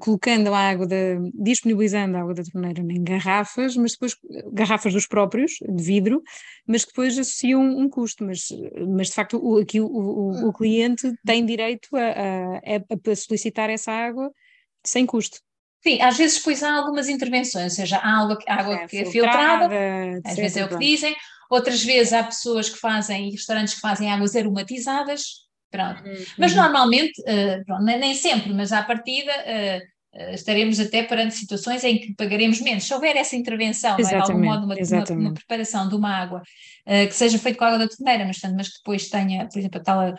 [0.00, 0.96] colocando a água, da,
[1.34, 4.16] disponibilizando a água da torneira em garrafas, mas depois
[4.52, 6.22] garrafas dos próprios, de vidro,
[6.66, 8.48] mas que depois associam um custo, mas,
[8.96, 13.68] mas de facto o, aqui o, o, o cliente tem direito a, a, a, solicitar
[13.68, 14.30] essa água
[14.84, 15.38] sem custo.
[15.82, 19.04] Sim, às vezes depois há algumas intervenções, ou seja, há água, água é, que é
[19.04, 21.14] filtrada, filtrada às vezes é o que dizem,
[21.50, 26.02] outras vezes há pessoas que fazem, restaurantes que fazem águas aromatizadas, Pronto.
[26.04, 26.24] Uhum.
[26.38, 31.82] Mas normalmente, uh, pronto, nem sempre, mas à partida uh, uh, estaremos até perante situações
[31.84, 32.84] em que pagaremos menos.
[32.84, 34.02] Se houver essa intervenção, é?
[34.02, 36.42] de algum modo, uma, uma, uma, preparação de uma água
[36.86, 39.82] que seja feita com água da torneira, mas, mas que depois tenha, por exemplo, a
[39.82, 40.14] tal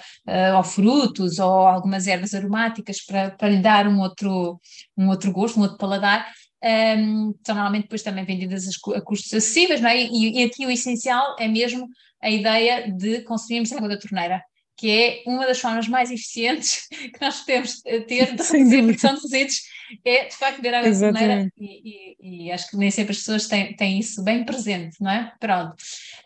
[0.58, 4.60] ou frutos ou algumas ervas aromáticas para, para lhe dar um outro,
[4.98, 6.28] um outro gosto, um outro paladar,
[6.62, 9.98] um, ehm, são normalmente depois também vendidas a custos acessíveis, não é?
[9.98, 11.88] E, e, aqui o essencial é mesmo
[12.22, 14.44] a ideia de consumirmos água da torneira
[14.78, 19.16] que é uma das formas mais eficientes que nós podemos ter de reduzir a produção
[19.16, 19.62] de resíduos,
[20.06, 23.18] é de facto beber água de torneira e, e, e, acho que nem sempre as
[23.18, 25.34] pessoas têm, têm isso bem presente, não é?
[25.40, 25.76] Pronto.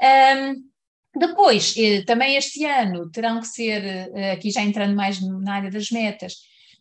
[0.02, 0.72] Um,
[1.18, 3.84] depois, eh, também este ano terão que ser,
[4.16, 6.36] eh, aqui já entrando mais na área das metas,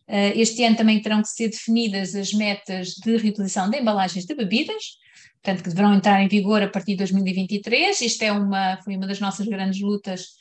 [0.07, 4.33] eh, este ano também terão que ser definidas as metas de reutilização de embalagens de
[4.33, 4.97] bebidas,
[5.43, 8.01] portanto, que deverão entrar em vigor a partir de 2023.
[8.01, 10.40] Isto é uma, foi uma das nossas grandes lutas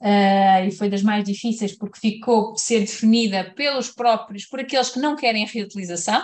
[0.00, 4.88] Uh, e foi das mais difíceis porque ficou de ser definida pelos próprios, por aqueles
[4.88, 6.22] que não querem a reutilização.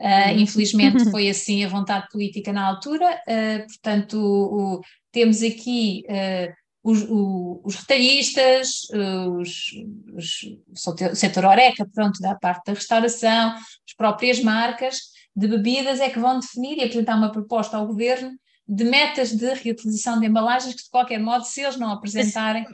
[0.00, 4.80] Uh, infelizmente foi assim a vontade política na altura, uh, portanto o, o,
[5.12, 6.04] temos aqui
[6.82, 8.88] os, o, os, retalhistas,
[9.38, 9.70] os,
[10.14, 10.40] os,
[10.86, 14.98] o setor Oreca, pronto, da parte da restauração, as próprias marcas
[15.36, 18.30] de bebidas é que vão definir e apresentar uma proposta ao governo
[18.70, 22.64] de metas de reutilização de embalagens que, de qualquer modo, se eles não apresentarem.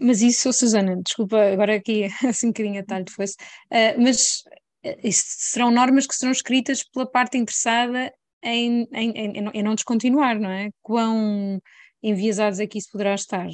[0.00, 4.44] Mas isso, Susana, desculpa, agora aqui assim um bocadinho a talho de fosse, uh, mas
[4.86, 8.12] uh, isso serão normas que serão escritas pela parte interessada
[8.44, 10.70] em, em, em, em, não descontinuar, não é?
[10.80, 11.60] Quão
[12.00, 13.48] enviesados é que isso poderá estar?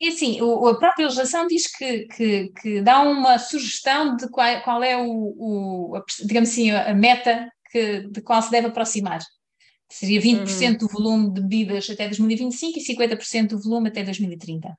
[0.00, 4.60] E assim, o, a própria legislação diz que, que, que, dá uma sugestão de qual,
[4.62, 9.20] qual é o, o a, digamos assim, a meta que, de qual se deve aproximar
[9.88, 10.76] seria 20% uhum.
[10.76, 14.68] do volume de bebidas até 2025 e 50% do volume até 2030.
[14.68, 14.74] Uh,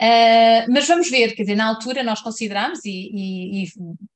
[0.00, 3.66] ah, mas vamos ver, quer dizer, na altura nós consideramos e, e, e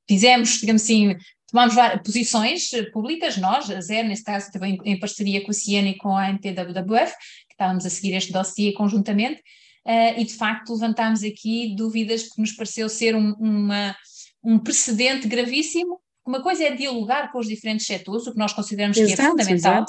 [0.09, 1.15] fizemos, digamos assim,
[1.47, 5.99] tomámos posições públicas, nós, a ZER, nesse caso, também em parceria com a CIEN e
[5.99, 7.13] com a NTWWF,
[7.47, 9.41] que estávamos a seguir este dossiê conjuntamente,
[9.87, 13.95] uh, e de facto levantámos aqui dúvidas que nos pareceu ser um, uma,
[14.43, 18.97] um precedente gravíssimo uma coisa é dialogar com os diferentes setores, o que nós consideramos
[18.97, 19.85] exato, que é fundamental.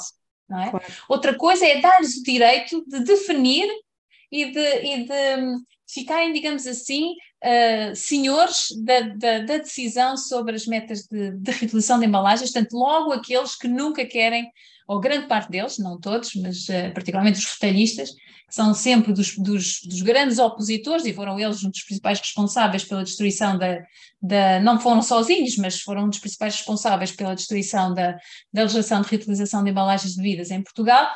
[0.50, 0.70] É?
[0.70, 0.80] Claro.
[1.08, 3.68] Outra coisa é dar-lhes o direito de definir
[4.30, 5.56] e de, e de
[5.88, 7.12] ficarem, digamos assim,
[7.44, 12.72] uh, senhores da, da, da, decisão sobre as metas de, de reutilização de embalagens, portanto,
[12.74, 14.50] logo aqueles que nunca querem,
[14.86, 19.36] ou grande parte deles, não todos, mas uh, particularmente os retalhistas, que são sempre dos,
[19.36, 23.82] dos, dos, grandes opositores e foram eles um dos principais responsáveis pela destruição da,
[24.22, 28.12] da, não foram sozinhos, mas foram um dos principais responsáveis pela destruição da,
[28.52, 31.08] da legislação de reutilização de embalagens de bebidas em Portugal,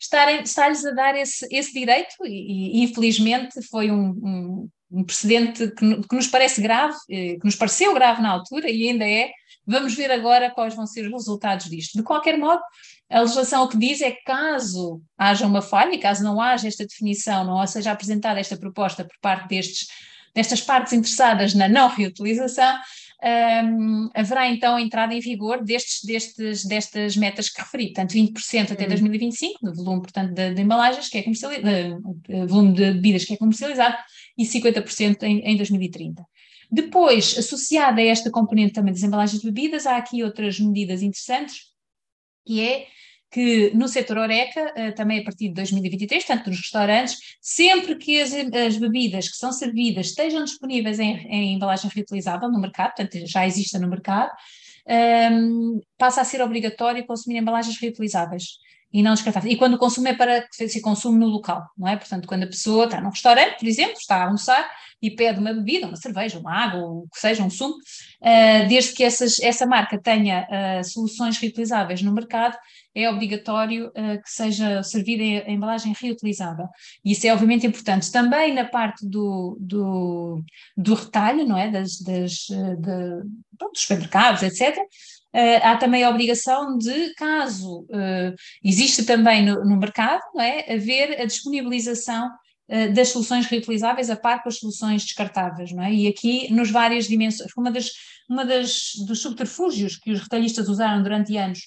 [0.00, 6.02] está-lhes a dar esse, esse direito e, e, infelizmente foi um, um, um precedente que,
[6.02, 9.30] que, nos parece grave, eh, que nos pareceu grave na altura e ainda é.
[9.70, 11.96] Vamos ver agora quais vão ser os resultados disto.
[11.96, 12.60] De qualquer modo,
[13.08, 16.84] a legislação o que diz é que caso haja uma falha, caso não haja esta
[16.84, 19.86] definição, não seja apresentada esta proposta por parte destes,
[20.34, 22.76] destas partes interessadas na não reutilização,
[23.22, 28.72] um, haverá então a entrada em vigor destes, destes, destas metas que referi, portanto 20%
[28.72, 29.70] até 2025, uhum.
[29.70, 32.02] do volume, portanto, de, de embalagens que é comercializado,
[32.48, 33.96] volume de bebidas que é comercializado,
[34.36, 36.24] e 50% em, em 2030.
[36.70, 41.64] Depois, associada a esta componente também das embalagens de bebidas, há aqui outras medidas interessantes,
[42.46, 42.86] que é
[43.30, 48.20] que no setor Oreca, eh, também a partir de 2023, tanto nos restaurantes, sempre que
[48.20, 53.24] as, as bebidas que são servidas estejam disponíveis em, em, embalagem reutilizável no mercado, portanto
[53.26, 54.32] já existem no mercado,
[54.86, 58.58] um, ehm, passa a ser obrigatório consumir embalagens reutilizáveis.
[58.92, 59.54] E não descartáveis.
[59.54, 61.96] E quando o consumo é para se consumo no local, não é?
[61.96, 64.68] Portanto, quando a pessoa está num restaurante, por exemplo, está a almoçar
[65.02, 68.68] e pede uma bebida, uma cerveja, uma água, ou o que seja, um sumo, uh,
[68.68, 72.56] desde que essas, essa marca tenha uh, soluções reutilizáveis no mercado,
[72.94, 76.66] é obrigatório uh, que seja servida em, embalagem reutilizável.
[77.04, 78.10] Isso é obviamente importante.
[78.10, 80.42] Também na parte do, do,
[80.76, 81.70] do retalho, não é?
[81.70, 83.22] Das, das, de,
[83.58, 84.78] dos supermercados, etc.,
[85.32, 90.74] Uh, há também a obrigação de, caso uh, exista também no, no, mercado, não é,
[90.74, 92.28] haver a disponibilização
[92.92, 95.92] das soluções reutilizáveis a par com as soluções descartáveis, não é?
[95.92, 97.90] E aqui, nos várias dimensões, uma das,
[98.28, 101.60] uma das dos subterfúgios que os retalhistas usaram durante anos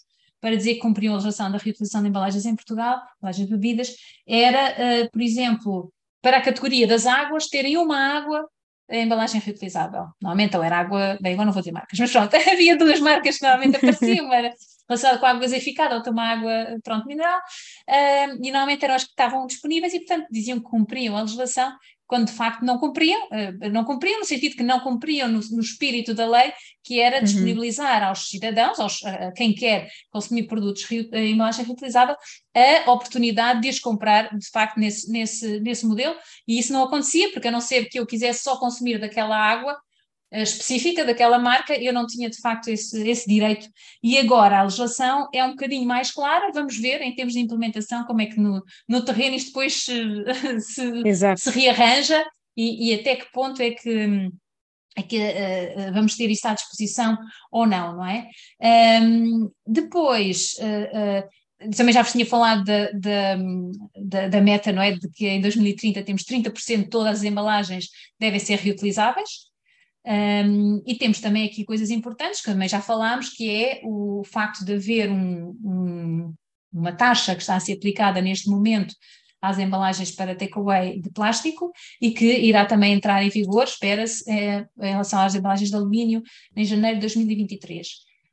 [0.44, 3.96] para dizer que cumpriam a legislação da reutilização de embalagens em Portugal, embalagens de bebidas,
[4.28, 8.46] era, por exemplo, para a categoria das águas, terem uma água
[8.90, 10.08] a embalagem reutilizável.
[10.22, 13.38] Normalmente ou era água, bem, agora não vou dizer marcas, mas pronto, havia duas marcas
[13.38, 14.54] que normalmente apareciam, era
[14.90, 19.12] relacionada com água gaseificada ou uma água, pronto, mineral, uh, e normalmente eram as que
[19.12, 21.74] estavam disponíveis e, portanto, diziam que cumpriam a legislação
[22.08, 25.62] quando de facto não cumpriam, eh, não cumpriam no sentido que não cumpriam no, no
[25.62, 27.24] espírito da lei, que era uhum.
[27.24, 32.16] disponibilizar aos cidadãos, aos, a quem quer consumir produtos em embalagem reutilizável,
[32.86, 36.16] a oportunidade de os comprar de facto nesse, nesse, nesse modelo,
[36.48, 39.78] e isso não acontecia, porque a não ser que eu quisesse só consumir daquela água,
[40.42, 43.68] específica daquela marca, eu não tinha de facto esse, esse direito.
[44.02, 48.04] E agora a legislação é um bocadinho mais clara, vamos ver em termos de implementação
[48.06, 49.94] como é que no, no terreno isto depois se,
[50.60, 52.26] se, se rearranja
[52.58, 54.30] e, e, até que ponto é que,
[54.96, 57.18] é que uh, vamos ter isso à disposição
[57.52, 58.28] ou não, não é?
[59.02, 60.54] Um, depois.
[60.60, 61.44] Uh, uh,
[61.78, 63.38] também já vos tinha falado da, da,
[63.96, 64.92] da, da, meta, não é?
[64.92, 67.88] De que em 2030 temos 30% de todas as embalagens
[68.20, 69.53] devem ser reutilizáveis.
[70.06, 74.66] Um, e temos também aqui coisas importantes, que também já falámos, que é o facto
[74.66, 76.34] de haver um, um,
[76.74, 78.94] uma taxa que está a ser aplicada neste momento
[79.42, 84.66] às embalagens para takeaway de plástico e que irá também entrar em vigor, espera-se, é,
[84.80, 86.24] em relação às embalagens de alumínio,
[86.56, 87.88] em janeiro de 2023.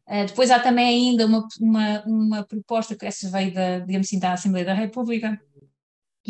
[0.06, 4.18] Uh, depois há também ainda uma, uma, uma proposta que essa veio da, digamos assim,
[4.18, 5.40] da Assembleia da República,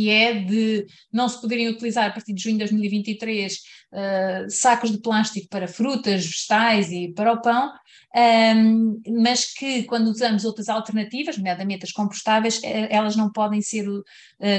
[0.01, 4.91] que é de não se poderem utilizar a partir de junho de 2023 uh, sacos
[4.91, 10.47] de plástico para frutas, vegetais e para o pão, um, ehm, mas que quando usamos
[10.47, 14.03] outras alternativas, nomeadamente as compostáveis, eh, elas não podem ser uh,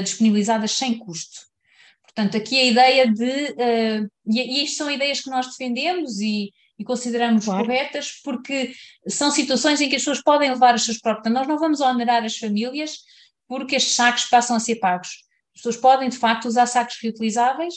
[0.04, 1.40] disponibilizadas sem custo.
[2.04, 6.52] Portanto, aqui a ideia de, uh, e, e isto são ideias que nós defendemos e,
[6.78, 7.64] e consideramos claro.
[7.64, 8.72] corretas, porque
[9.08, 11.34] são situações em que as pessoas podem levar as suas próprias.
[11.34, 12.98] Nós não vamos onerar as famílias
[13.52, 15.10] porque estes sacos passam a ser pagos.
[15.54, 17.74] As pessoas podem, de facto, usar sacos reutilizáveis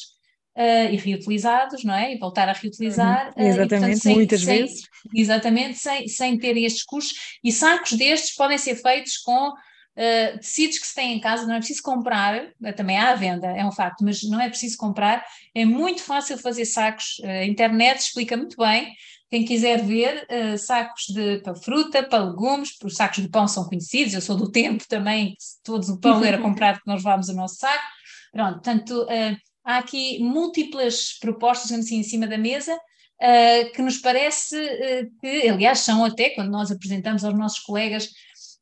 [0.57, 2.13] uh, e reutilizados, não é?
[2.13, 3.33] E voltar a reutilizar.
[3.38, 3.43] Uhum.
[3.45, 4.81] Exatamente, uh, e, portanto, sem, muitas sem, vezes.
[5.13, 7.38] Exatamente, sem, sem terem estes custos.
[7.43, 9.53] E sacos destes podem ser feitos com
[9.97, 13.47] Uh, tecidos que se tem em casa, não é preciso comprar, também há à venda,
[13.47, 18.01] é um facto, mas não é preciso comprar, é muito fácil fazer sacos, a internet
[18.01, 18.93] explica muito bem,
[19.29, 23.67] quem quiser ver, uh, sacos de, para fruta, para legumes, os sacos de pão são
[23.67, 27.29] conhecidos, eu sou do tempo também, que todos o pão era comprado que nós levávamos
[27.29, 27.83] o nosso saco.
[28.31, 33.97] Pronto, portanto, uh, há aqui múltiplas propostas, assim, em cima da mesa, uh, que nos
[33.97, 34.57] parece
[35.21, 38.09] que, aliás, são até, quando nós apresentamos aos nossos colegas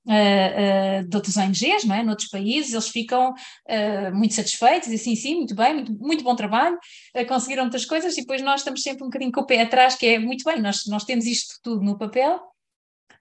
[0.06, 2.04] Uh, de outras ONGs, não é?
[2.04, 6.36] noutros países, eles ficam uh, muito satisfeitos e assim, sim, muito bem, muito, muito bom
[6.36, 6.78] trabalho,
[7.26, 10.06] conseguiram muitas coisas e depois nós estamos sempre um bocadinho com o pé atrás, que
[10.06, 12.38] é muito bem, nós, nós temos isto tudo no papel,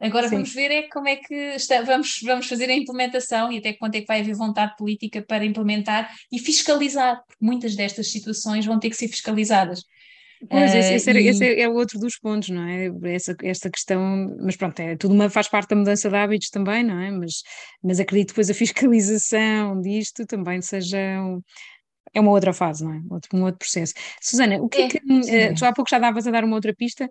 [0.01, 0.35] agora sim.
[0.35, 3.95] vamos ver é como é que está, vamos, vamos fazer a implementação e até quanto
[3.95, 8.81] é que vai haver vontade política para implementar e fiscalizar, porque muitas destas situações vão
[8.81, 9.85] ter que ser fiscalizadas.
[10.48, 11.28] Pois, esse, esse, era, e...
[11.28, 12.90] esse, é outro dos pontos, não é?
[13.14, 16.83] Essa, esta questão, mas pronto, é, tudo uma, faz parte da mudança de hábitos também,
[16.83, 17.11] não é?
[17.11, 17.42] Mas,
[17.83, 20.98] mas acredito que depois a fiscalização disto também seja
[22.15, 23.01] é uma outra fase, não é?
[23.11, 23.95] Outro, um outro processo.
[24.21, 24.99] Susana, o que é, é que.
[24.99, 27.09] Uh, tu há pouco já davas a dar uma outra pista,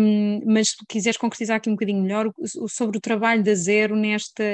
[0.00, 3.96] um, mas se quiseres concretizar aqui um bocadinho melhor o, sobre o trabalho da Zero
[3.96, 4.44] nesta,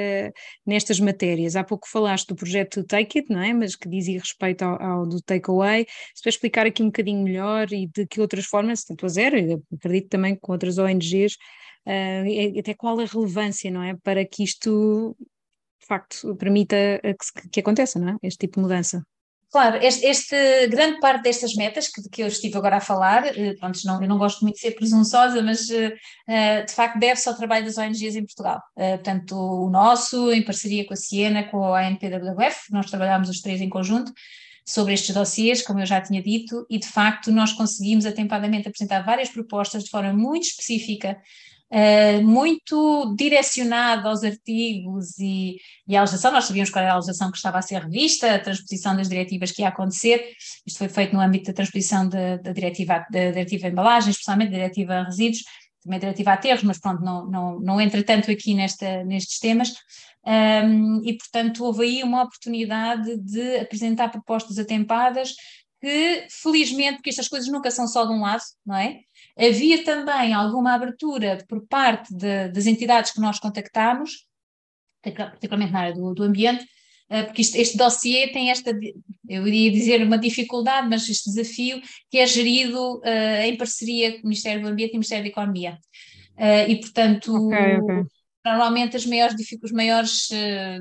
[0.65, 1.55] nestas matérias.
[1.55, 3.53] Há pouco falaste do projeto Take It, não é?
[3.53, 5.85] Mas que dizia respeito ao, ao do Takeaway.
[6.15, 9.37] Se puderes explicar aqui um bocadinho melhor e de que outras formas, tanto a Zero,
[9.37, 11.35] e acredito também com outras ONGs,
[11.85, 13.95] uh, até qual a relevância, não é?
[14.03, 15.15] Para que isto
[15.79, 18.17] de facto permita que, que aconteça, não é?
[18.23, 19.05] Este tipo de mudança.
[19.55, 23.53] Claro, este, este, grande parte destas metas que, que eu estive agora a falar, eh,
[23.53, 27.37] pronto, não, eu não gosto muito de ser presunçosa, mas uh, de facto deve-se ao
[27.37, 28.61] trabalho das ONGs em Portugal.
[28.75, 33.61] Portanto, o nosso, em parceria com a Siena, com a ANPWF, nós trabalhámos os três
[33.61, 34.11] em conjunto
[34.65, 39.05] sobre estes dossiês, como eu já tinha dito, e de facto nós conseguimos atempadamente apresentar
[39.05, 41.17] várias propostas de forma muito específica
[41.71, 46.31] uh, muito direcionado aos artigos e, e à legislação.
[46.31, 49.51] Nós sabíamos qual era a legislação que estava a ser revista, a transposição das diretivas
[49.51, 50.31] que ia acontecer.
[50.65, 54.57] Isto foi feito no âmbito da transposição da, da diretiva, da diretiva embalagens, especialmente da
[54.57, 55.43] diretiva resíduos,
[55.83, 59.73] também a diretiva aterros, mas pronto, não, não, não entra tanto aqui nesta, nestes temas.
[60.25, 65.35] Um, e, portanto, houve aí uma oportunidade de apresentar propostas atempadas
[65.79, 69.01] que, felizmente, porque estas coisas nunca são só de um lado, não é?
[69.37, 74.25] Havia também alguma abertura por parte de, das entidades que nós contactámos,
[75.01, 76.65] particularmente na área do, do ambiente,
[77.09, 78.71] eh, porque isto, este dossiê tem esta,
[79.29, 84.19] eu iria dizer uma dificuldade, mas este desafio que é gerido uh, em parceria com
[84.19, 85.77] o Ministério do Ambiente e o Ministério da Economia.
[86.37, 88.03] Uh, e, portanto, okay, okay.
[88.43, 90.29] normalmente as maiores, os maiores,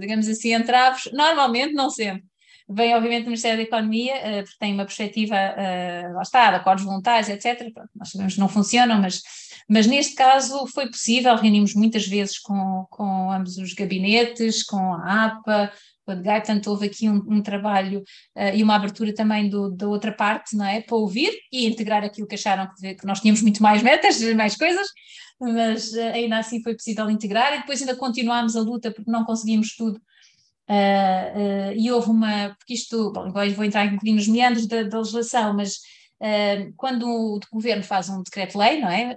[0.00, 2.24] digamos assim, entraves, normalmente, não sempre,
[2.68, 6.56] vem obviamente do Ministério da Economia, uh, porque tem uma perspectiva, uh, lá está, de
[6.56, 7.70] acordos voluntários, etc.
[7.94, 9.22] Nós sabemos que não funcionam, mas,
[9.68, 15.26] mas neste caso foi possível, reunimos muitas vezes com, com ambos os gabinetes, com a
[15.26, 15.72] APA,
[16.04, 18.00] com a DGAI, portanto houve aqui um, um trabalho
[18.36, 22.02] uh, e uma abertura também do, da outra parte, não é, para ouvir e integrar
[22.02, 24.86] aquilo que acharam que, que nós tínhamos muito mais metas, mais coisas,
[25.38, 29.76] mas ainda assim foi possível integrar e depois ainda continuámos a luta porque não conseguimos
[29.76, 30.00] tudo
[30.68, 34.66] Uh, uh, e houve uma, porque isto, bom, agora vou entrar um bocadinho nos meandros
[34.66, 35.76] da, da legislação, mas
[36.20, 39.14] uh, quando o governo faz um decreto-lei, não é?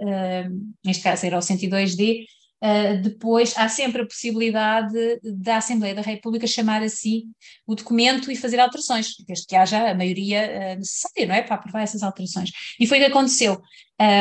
[0.86, 2.26] neste caso era o 102D,
[2.60, 4.92] Uh, depois há sempre a possibilidade
[5.24, 7.26] da Assembleia da República chamar a si
[7.68, 11.84] o documento e fazer alterações, desde que haja a maioria necessária, não é, para aprovar
[11.84, 12.50] essas alterações.
[12.80, 13.62] E foi o que aconteceu.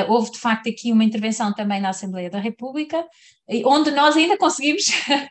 [0.06, 3.06] Houve de facto aqui uma intervenção também na Assembleia da República,
[3.64, 4.86] onde nós ainda conseguimos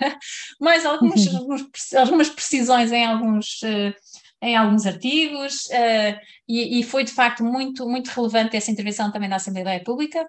[0.59, 1.28] mais algumas,
[1.95, 3.59] algumas precisões em alguns
[4.41, 9.30] em alguns artigos, uh, e, e, foi de facto muito, muito relevante essa intervenção também
[9.30, 10.28] da Assembleia da República,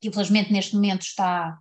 [0.00, 1.58] que infelizmente neste momento está,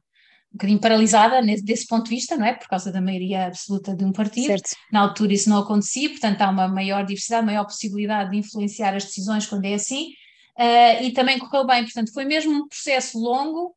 [0.52, 2.54] um bocadinho paralisada nesse, desse ponto de vista, não é?
[2.54, 4.47] Por causa da maioria absoluta de um partido.
[4.47, 4.76] Certo.
[4.91, 9.06] Na altura isso não acontecia, portanto há uma maior diversidade, maior possibilidade de influenciar as
[9.06, 10.10] decisões quando é assim,
[10.60, 13.74] uh, e também correu bem, portanto foi mesmo um processo longo,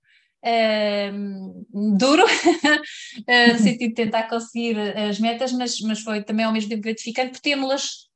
[1.96, 6.68] duro, uh, no sentido de tentar conseguir as metas, mas, mas foi também ao mesmo
[6.68, 8.08] tempo gratificante por tê-las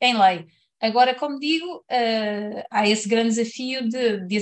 [0.00, 0.46] em lei.
[0.80, 4.36] Agora, como digo, uh, há esse grande desafio de, de,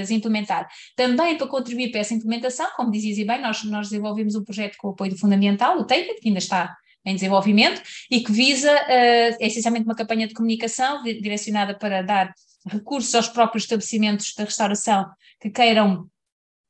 [0.00, 0.66] as implementar.
[0.96, 4.76] Também para contribuir para essa implementação, como dizias e bem, nós, nós desenvolvemos um projeto
[4.78, 6.74] com o apoio do Fundamental, o TAPET, que ainda está
[7.04, 12.32] em desenvolvimento e que visa uh, é essencialmente uma campanha de comunicação direcionada para dar
[12.66, 15.06] recursos aos próprios estabelecimentos da restauração
[15.40, 16.08] que queiram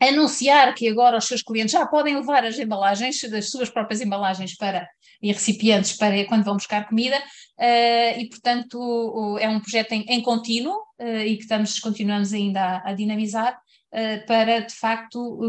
[0.08, 4.56] anunciar que agora os seus clientes já podem levar as embalagens, das suas próprias embalagens
[4.56, 4.88] para
[5.22, 10.04] e recipientes para quando vão buscar comida, uh, e portanto o, é um projeto em,
[10.08, 15.40] em contínuo uh, e que estamos, continuamos ainda a, a dinamizar uh, para de facto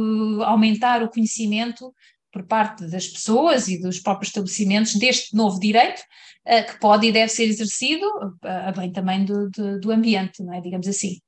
[0.45, 1.91] aumentar o conhecimento
[2.31, 6.01] por parte das pessoas e dos próprios estabelecimentos deste novo direito
[6.67, 8.05] que pode e deve ser exercido
[8.41, 10.59] a bem também do, do, do ambiente, não é?
[10.59, 11.19] digamos assim.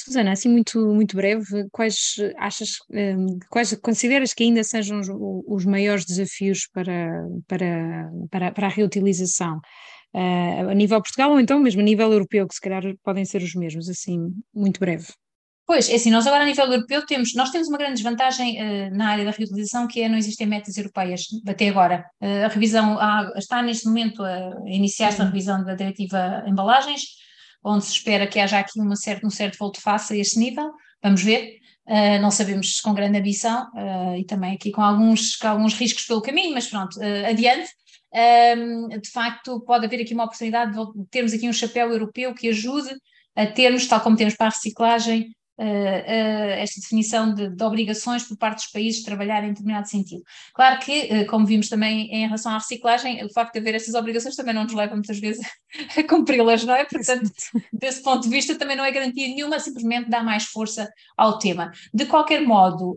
[0.00, 5.08] Susana, assim muito, muito breve, quais achas, um, quais consideras que ainda sejam os,
[5.46, 9.60] os maiores desafios para, para, para, para a reutilização?
[10.14, 13.42] Uh, a nível Portugal ou então mesmo a nível europeu, que se calhar podem ser
[13.42, 15.06] os mesmos, assim, muito breve.
[15.66, 18.96] Pois, é assim, nós agora a nível europeu temos, nós temos uma grande desvantagem uh,
[18.96, 22.06] na área da reutilização, que é não existem metas europeias até agora.
[22.22, 25.30] Uh, a revisão, há, está neste momento a iniciar-se a uhum.
[25.30, 27.02] revisão da diretiva embalagens,
[27.64, 31.22] onde se espera que haja aqui uma certa, um certo volte-face a este nível, vamos
[31.22, 31.58] ver.
[31.86, 36.04] Uh, não sabemos com grande ambição uh, e também aqui com alguns, com alguns riscos
[36.04, 37.70] pelo caminho, mas pronto, uh, adiante.
[38.12, 42.48] Um, de facto, pode haver aqui uma oportunidade de termos aqui um chapéu europeu que
[42.48, 42.90] ajude
[43.34, 48.58] a termos, tal como temos para a reciclagem, esta definição de, de, obrigações por parte
[48.58, 50.22] dos países de trabalhar em determinado sentido.
[50.54, 53.94] Claro que, uh, como vimos também em relação à reciclagem, o facto de haver essas
[53.94, 55.44] obrigações também não nos leva muitas vezes
[55.98, 56.84] a cumpri-las, não é?
[56.84, 57.30] Portanto,
[57.72, 61.72] desse ponto de vista também não é garantia nenhuma, simplesmente dá mais força ao tema.
[61.92, 62.96] De qualquer modo,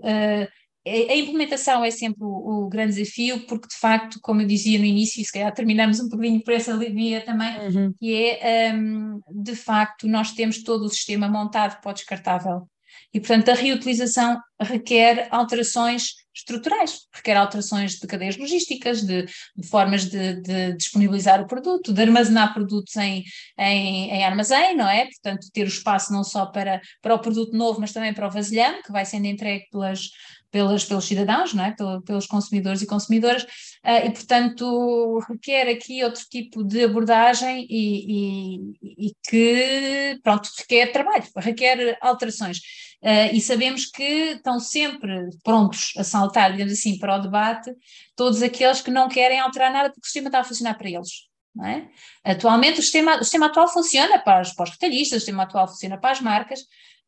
[0.87, 4.85] a implementação é sempre o, o, grande desafio, porque de facto, como eu dizia no
[4.85, 7.93] início, e se calhar terminamos um bocadinho por essa via também, uhum.
[7.99, 12.67] que é um, de facto nós temos todo o sistema montado para o descartável.
[13.13, 20.05] E portanto a reutilização requer alterações estruturais, requer alterações de cadeias logísticas, de, de formas
[20.05, 23.23] de, de, disponibilizar o produto, de armazenar produtos em,
[23.59, 25.05] em, em, armazém, não é?
[25.05, 28.31] Portanto, ter o espaço não só para, para o produto novo, mas também para o
[28.31, 30.09] vasilhame, que vai sendo entregue pelas,
[30.51, 31.75] pelas, pelos cidadãos, não é?
[32.05, 39.07] pelos consumidores e consumidoras, uh, e portanto requer aqui outro tipo de abordagem e, e,
[39.07, 42.57] e que, pronto, requer trabalho, requer alterações.
[43.01, 47.73] Uh, e sabemos que estão sempre prontos a saltar, digamos assim, para o debate
[48.15, 51.31] todos aqueles que não querem alterar nada porque o sistema está a funcionar para eles.
[51.65, 52.31] É?
[52.31, 55.67] Atualmente o sistema, o sistema atual funciona para os, para os retalhistas, o sistema atual
[55.67, 56.61] funciona para as marcas,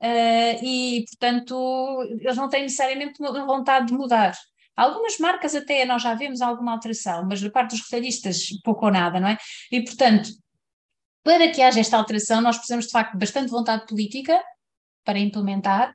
[0.04, 4.34] uh, e, portanto, eles não têm necessariamente vontade de mudar.
[4.76, 8.92] Algumas marcas até nós já vemos alguma alteração, mas da parte dos retalhistas pouco ou
[8.92, 9.38] nada, não é?
[9.72, 10.30] E, portanto,
[11.24, 14.44] para que haja esta alteração, nós precisamos de facto de bastante vontade política
[15.06, 15.92] para implementar,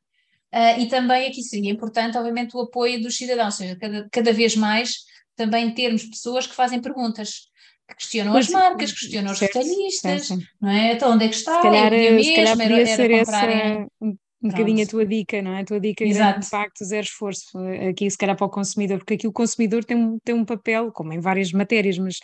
[0.55, 4.33] uh, e também aqui seria importante, obviamente, o apoio dos cidadãos, ou seja, cada, cada
[4.33, 4.97] vez mais
[5.37, 7.49] também termos pessoas que fazem perguntas
[7.89, 10.29] que questionam as marcas, questionam os retalhistas,
[10.61, 10.93] não é?
[10.93, 11.57] Então onde é que está?
[11.57, 15.43] Se calhar, é se calhar podia era, ser essa um, um bocadinho a tua dica,
[15.43, 15.61] não é?
[15.63, 16.41] A tua dica Exato.
[16.41, 17.59] de impacto, zero esforço,
[17.89, 20.93] aqui se calhar para o consumidor, porque aqui o consumidor tem um, tem um papel,
[20.93, 22.17] como em várias matérias, mas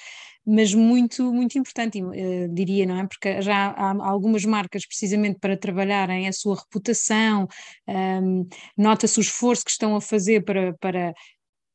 [0.46, 3.06] mas muito, muito importante, uh, diria, não é?
[3.06, 7.48] Porque já há algumas marcas, precisamente para trabalharem a sua reputação,
[7.88, 8.46] um,
[8.76, 11.14] nota-se o esforço que estão a fazer para, para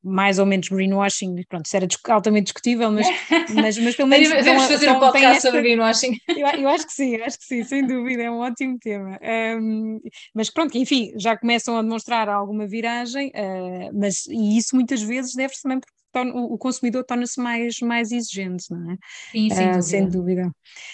[0.03, 3.07] mais ou menos greenwashing, pronto, isso era altamente discutível, mas,
[3.53, 4.29] mas, mas pelo menos.
[4.29, 5.47] Devemos fazer um podcast esta...
[5.47, 6.17] sobre greenwashing.
[6.29, 9.19] Eu, eu, acho que sim, acho que sim, sem dúvida, é um ótimo tema.
[9.59, 9.99] Um,
[10.33, 15.33] mas pronto, enfim, já começam a demonstrar alguma viragem, uh, mas e isso muitas vezes
[15.35, 15.99] deve-se também porque
[16.33, 18.97] o consumidor torna-se mais, mais exigente, não é?
[19.31, 19.81] Sim, sem, uh, dúvida.
[19.81, 20.51] sem dúvida.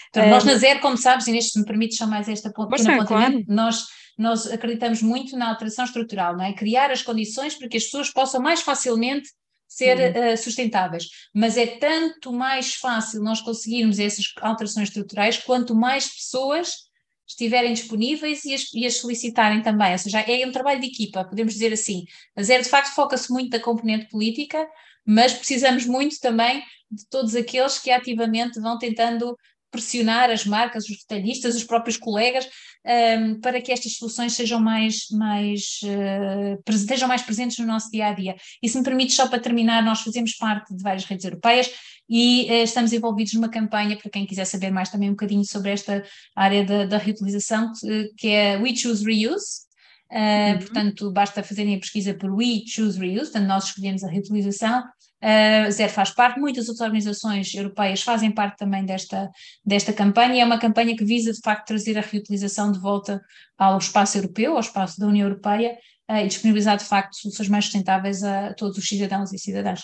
[0.09, 2.75] Então, nós na Zero, como sabes, Inês, se me permites só mais esta ponta,
[3.05, 3.43] claro.
[3.47, 3.85] nós
[4.17, 6.53] nós acreditamos muito na alteração estrutural, não é?
[6.53, 9.29] Criar as condições para que as pessoas possam mais facilmente
[9.67, 10.33] ser uhum.
[10.33, 11.05] uh, sustentáveis.
[11.33, 16.85] Mas é tanto mais fácil nós conseguirmos essas alterações estruturais quanto mais pessoas
[17.27, 19.91] estiverem disponíveis e as, e as solicitarem também.
[19.91, 22.05] Ou seja, é um trabalho de equipa, podemos dizer assim.
[22.35, 24.65] A Zero, de facto, foca-se muito na componente política,
[25.05, 29.35] mas precisamos muito também de todos aqueles que ativamente vão tentando
[29.71, 32.47] pressionar as marcas, os detalhistas, os próprios colegas,
[32.85, 38.07] um, para que estas soluções sejam mais, mais, uh, estejam mais presentes no nosso dia
[38.07, 38.35] a dia.
[38.61, 41.71] E se me permite, só para terminar, nós fazemos parte de várias redes europeias
[42.09, 45.71] e uh, estamos envolvidos numa campanha, para quem quiser saber mais também um bocadinho sobre
[45.71, 46.03] esta
[46.35, 47.71] área da, da reutilização,
[48.17, 49.65] que é We Choose Reuse.
[50.11, 50.57] Uh, uhum.
[50.59, 54.83] Portanto, basta fazerem a pesquisa por We Choose Reuse, portanto, nós escolhemos a reutilização
[55.21, 59.31] a ZER faz parte, muitas outras organizações europeias fazem parte também desta,
[59.65, 63.19] desta campanha, e é uma campanha que visa de facto trazer a reutilização de volta
[63.57, 65.77] ao espaço europeu, ao espaço da União Europeia,
[66.11, 69.81] uh, e disponibilizar de facto soluções mais sustentáveis a todos os cidadãos e cidadãs.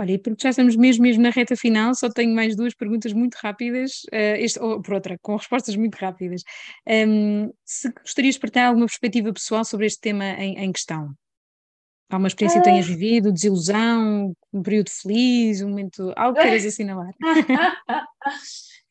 [0.00, 3.12] Olha, e porque já estamos mesmo, mesmo na reta final, só tenho mais duas perguntas
[3.12, 6.42] muito rápidas, uh, este, ou por outra, com respostas muito rápidas.
[6.88, 11.12] Um, se gostarias de partilhar alguma perspectiva pessoal sobre este tema em, em questão?
[12.08, 12.88] Há uma experiência que tenhas ah.
[12.88, 17.12] vivido, desilusão, um período feliz, um momento, algo que queiras assinalar.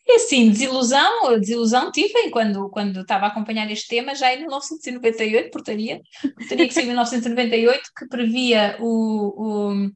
[0.07, 5.49] É assim, desilusão, desilusão tive quando, quando estava a acompanhar este tema, já em 1998,
[5.49, 6.01] portaria,
[6.38, 9.91] portaria que saiu em 1998, que previa o, o,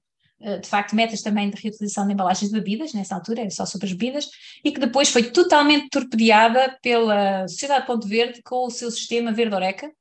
[0.62, 3.88] de facto, metas também de reutilização de embalagens de bebidas, nessa altura era só sobre
[3.88, 4.30] as bebidas,
[4.64, 9.56] e que depois foi totalmente torpedeada pela Sociedade Ponto Verde com o seu sistema Verde
[9.56, 9.92] Oreca,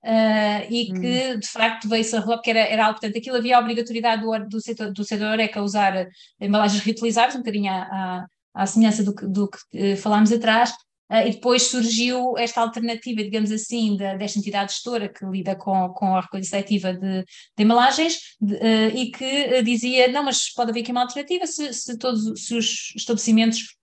[0.00, 1.00] Uh, e hum.
[1.00, 4.48] que de facto veio-se a porque era, era algo, portanto, aquilo havia a obrigatoriedade do,
[4.48, 6.06] do, setor, do setor ECA usar
[6.40, 10.72] embalagens reutilizáveis, um bocadinho à, à, à semelhança do que, do que uh, falámos atrás,
[11.10, 16.14] e depois surgiu esta alternativa, digamos assim, da, desta entidade gestora que lida com, com
[16.14, 18.56] a recolha seletiva de, de embalagens de,
[18.94, 22.92] e que dizia, não, mas pode haver aqui uma alternativa se, se todos se os
[22.94, 23.78] estabelecimentos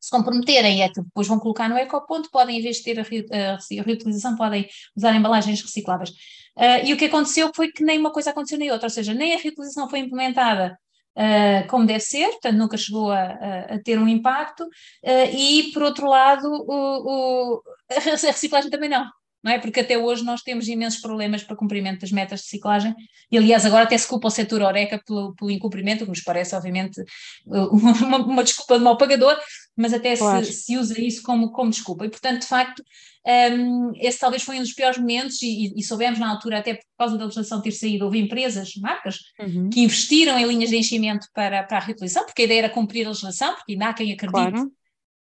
[0.00, 3.02] se comprometerem é que depois vão colocar no ecoponto, podem, em vez de ter a,
[3.02, 6.10] a, reutilização, podem usar embalagens recicláveis.
[6.56, 9.14] Uh, e o que aconteceu foi que nem uma coisa aconteceu nem outra, ou seja,
[9.14, 10.78] nem a reutilização foi implementada
[11.16, 15.72] Uh, como deve ser, portanto nunca chegou a, a, a ter um impacto, uh, e
[15.72, 19.04] por outro lado o, o, a reciclagem também não
[19.42, 19.58] não é?
[19.58, 22.94] Porque até hoje nós temos imensos problemas para cumprimento das metas de ciclagem
[23.30, 26.56] e, aliás, agora até se culpa o setor Oreca pelo, pelo incumprimento, que nos parece,
[26.56, 27.02] obviamente,
[27.46, 29.38] uma, uma desculpa de mau pagador,
[29.76, 30.44] mas até claro.
[30.44, 32.04] se, se, usa isso como, como desculpa.
[32.04, 32.82] E, portanto, de facto,
[33.28, 36.84] um, esse talvez foi um dos piores momentos e, e, soubemos na altura, até por
[36.96, 39.68] causa da legislação ter saído, houve empresas, marcas, uhum.
[39.68, 43.04] que investiram em linhas de enchimento para, para a reutilização, porque a ideia era cumprir
[43.04, 44.72] a legislação, porque ainda há quem acredite claro.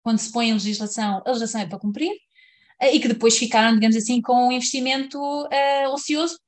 [0.01, 2.14] quando se põe a legislação, a legislação é para cumprir,
[2.80, 6.39] eh, e que depois ficaram, digamos assim, com um investimento uh, ocioso,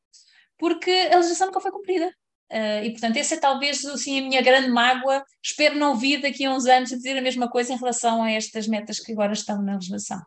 [0.58, 2.08] porque a legislação nunca foi cumprida.
[2.52, 5.24] Uh, e, portanto, essa é talvez assim, a minha grande mágoa.
[5.44, 8.32] Espero não vir daqui a uns anos a dizer a mesma coisa em relação a
[8.32, 10.20] estas metas que agora estão na legislação.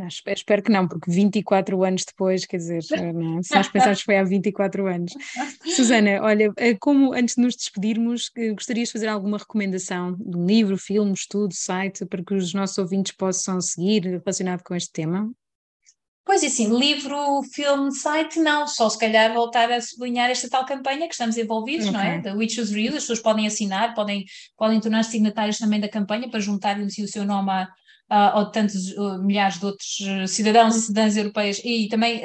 [0.00, 2.82] Não, espero, que não, porque 24 anos depois, quer dizer,
[3.12, 5.12] não, se nós pensarmos que foi há 24 anos.
[5.76, 10.38] Susana, olha, eh, como antes de nos despedirmos, eh, gostarias de fazer alguma recomendação de
[10.38, 14.90] um livro, filme, estudo, site, para que os nossos ouvintes possam seguir relacionado com este
[14.90, 15.30] tema?
[16.24, 20.64] Pois é, assim, livro, filme, site, não, só se calhar voltar a sublinhar esta tal
[20.64, 21.98] campanha que estamos envolvidos, okay.
[21.98, 22.22] não é?
[22.22, 24.24] Da We Choose Real, as pessoas podem assinar, podem,
[24.56, 27.68] podem tornar-se signatários também da campanha para juntarem o seu nome a,
[28.10, 32.20] uh, ou de tantos uh, milhares de outros uh, cidadãos e cidadãs europeias, e também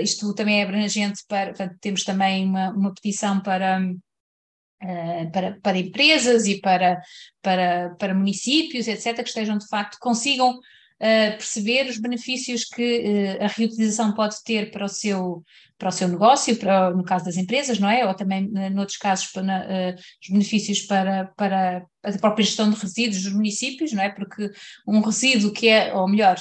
[0.00, 3.78] isto também é abrangente para, portanto, temos também uma, uma petição para,
[5.30, 6.98] para, para empresas e para,
[7.42, 10.58] para, para municípios, etc., que estejam de facto, consigam
[11.00, 15.44] uh, perceber os benefícios que uh, a reutilização pode ter para o seu,
[15.78, 18.06] para o seu negócio, para, no caso das empresas, não é?
[18.06, 23.22] Ou também, uh, noutros casos, para, os benefícios para, para a própria gestão de resíduos
[23.22, 24.08] dos municípios, não é?
[24.08, 24.50] Porque
[24.86, 26.36] um resíduo que é, ou melhor,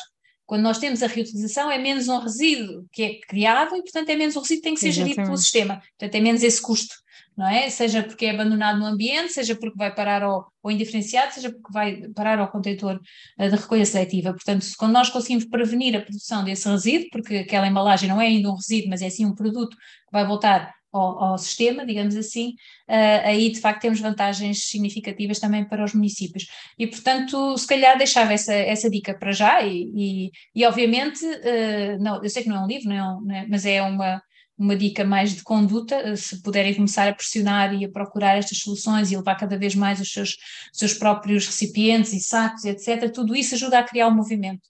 [0.46, 4.16] quando nós temos a reutilização, é menos um resíduo que é criado e, portanto, é
[4.16, 5.16] menos um resíduo que tem que ser Exatamente.
[5.16, 5.82] gerido pelo sistema.
[5.98, 6.96] Portanto, é menos esse custo
[7.38, 7.70] não é?
[7.70, 11.72] Seja porque é abandonado no ambiente, seja porque vai parar ao, ao indiferenciado, seja porque
[11.72, 13.00] vai parar ao contentor
[13.40, 14.34] uh, de recolha seletiva.
[14.34, 18.50] Portanto, quando nós conseguimos prevenir a produção desse resíduo, porque aquela embalagem não é ainda
[18.50, 22.52] um resíduo, mas é sim um produto que vai voltar ao, ao sistema, digamos assim,
[22.90, 26.46] uh, aí de facto temos vantagens significativas também para os municípios.
[26.80, 32.02] E, portanto, se calhar deixava essa, essa dica para já, e, e, e obviamente, uh,
[32.02, 33.82] não, eu sei que não é um livro, não é um, não é, mas é
[33.82, 34.22] uma
[34.58, 38.60] uma dica mais de conduta, eh, se puderem começar a pressionar e a procurar estas
[38.60, 40.38] soluções e levar cada vez mais os seus,
[40.72, 44.70] seus próprios recipientes e sacos, etc., tudo isso ajuda a criar o um movimento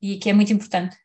[0.00, 0.96] e que é muito importante.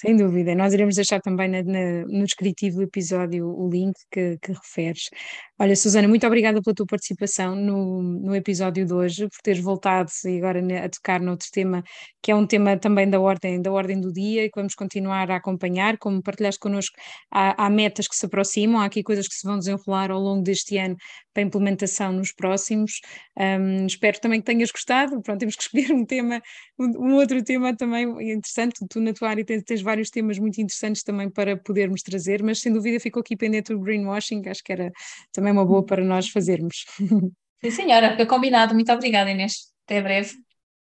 [0.00, 4.38] Sem dúvida, nós iremos deixar também na, na, no descritivo do episódio o link que,
[4.38, 5.10] que, referes.
[5.58, 10.10] Olha, Susana, muito obrigada pela tua participação no, no episódio de hoje, por teres voltado
[10.24, 11.82] e agora a tocar noutro tema,
[12.22, 15.30] que é um tema também da ordem, da ordem do dia e que vamos continuar
[15.30, 16.96] a acompanhar, como partilhaste connosco,
[17.30, 20.42] há, há metas que se aproximam, há aqui coisas que se vão desenrolar ao longo
[20.42, 20.96] deste ano
[21.32, 23.00] para implementação nos próximos.
[23.36, 25.20] Um, espero também que tenhas gostado.
[25.22, 26.42] Pronto, temos que escolher um tema,
[26.78, 28.86] um, um outro tema também interessante.
[28.88, 32.60] Tu, na tua área, tens, tens vários temas muito interessantes também para podermos trazer, mas
[32.60, 34.90] sem dúvida ficou aqui pendente o greenwashing, acho que era
[35.32, 36.84] também uma boa para nós fazermos.
[37.62, 38.74] Sim, senhora, fica combinado.
[38.74, 39.70] Muito obrigada, Inês.
[39.84, 40.49] Até breve.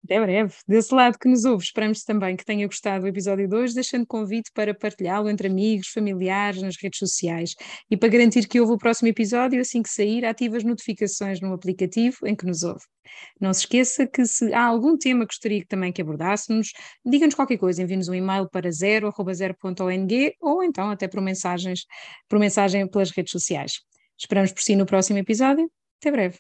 [0.09, 0.54] Até breve.
[0.66, 4.06] Desse lado que nos ouve, esperamos também que tenha gostado do episódio de hoje, deixando
[4.06, 7.54] convite para partilhá-lo entre amigos, familiares, nas redes sociais.
[7.90, 11.52] E para garantir que houve o próximo episódio, assim que sair, ative as notificações no
[11.52, 12.80] aplicativo em que nos ouve.
[13.38, 16.72] Não se esqueça que se há algum tema que gostaria também que abordássemos,
[17.04, 21.84] diga-nos qualquer coisa, envie-nos um e-mail para zero.zero.ong ou então até por mensagens,
[22.26, 23.82] por mensagem pelas redes sociais.
[24.18, 25.70] Esperamos por si no próximo episódio.
[26.00, 26.38] Até breve.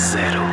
[0.00, 0.49] Zero.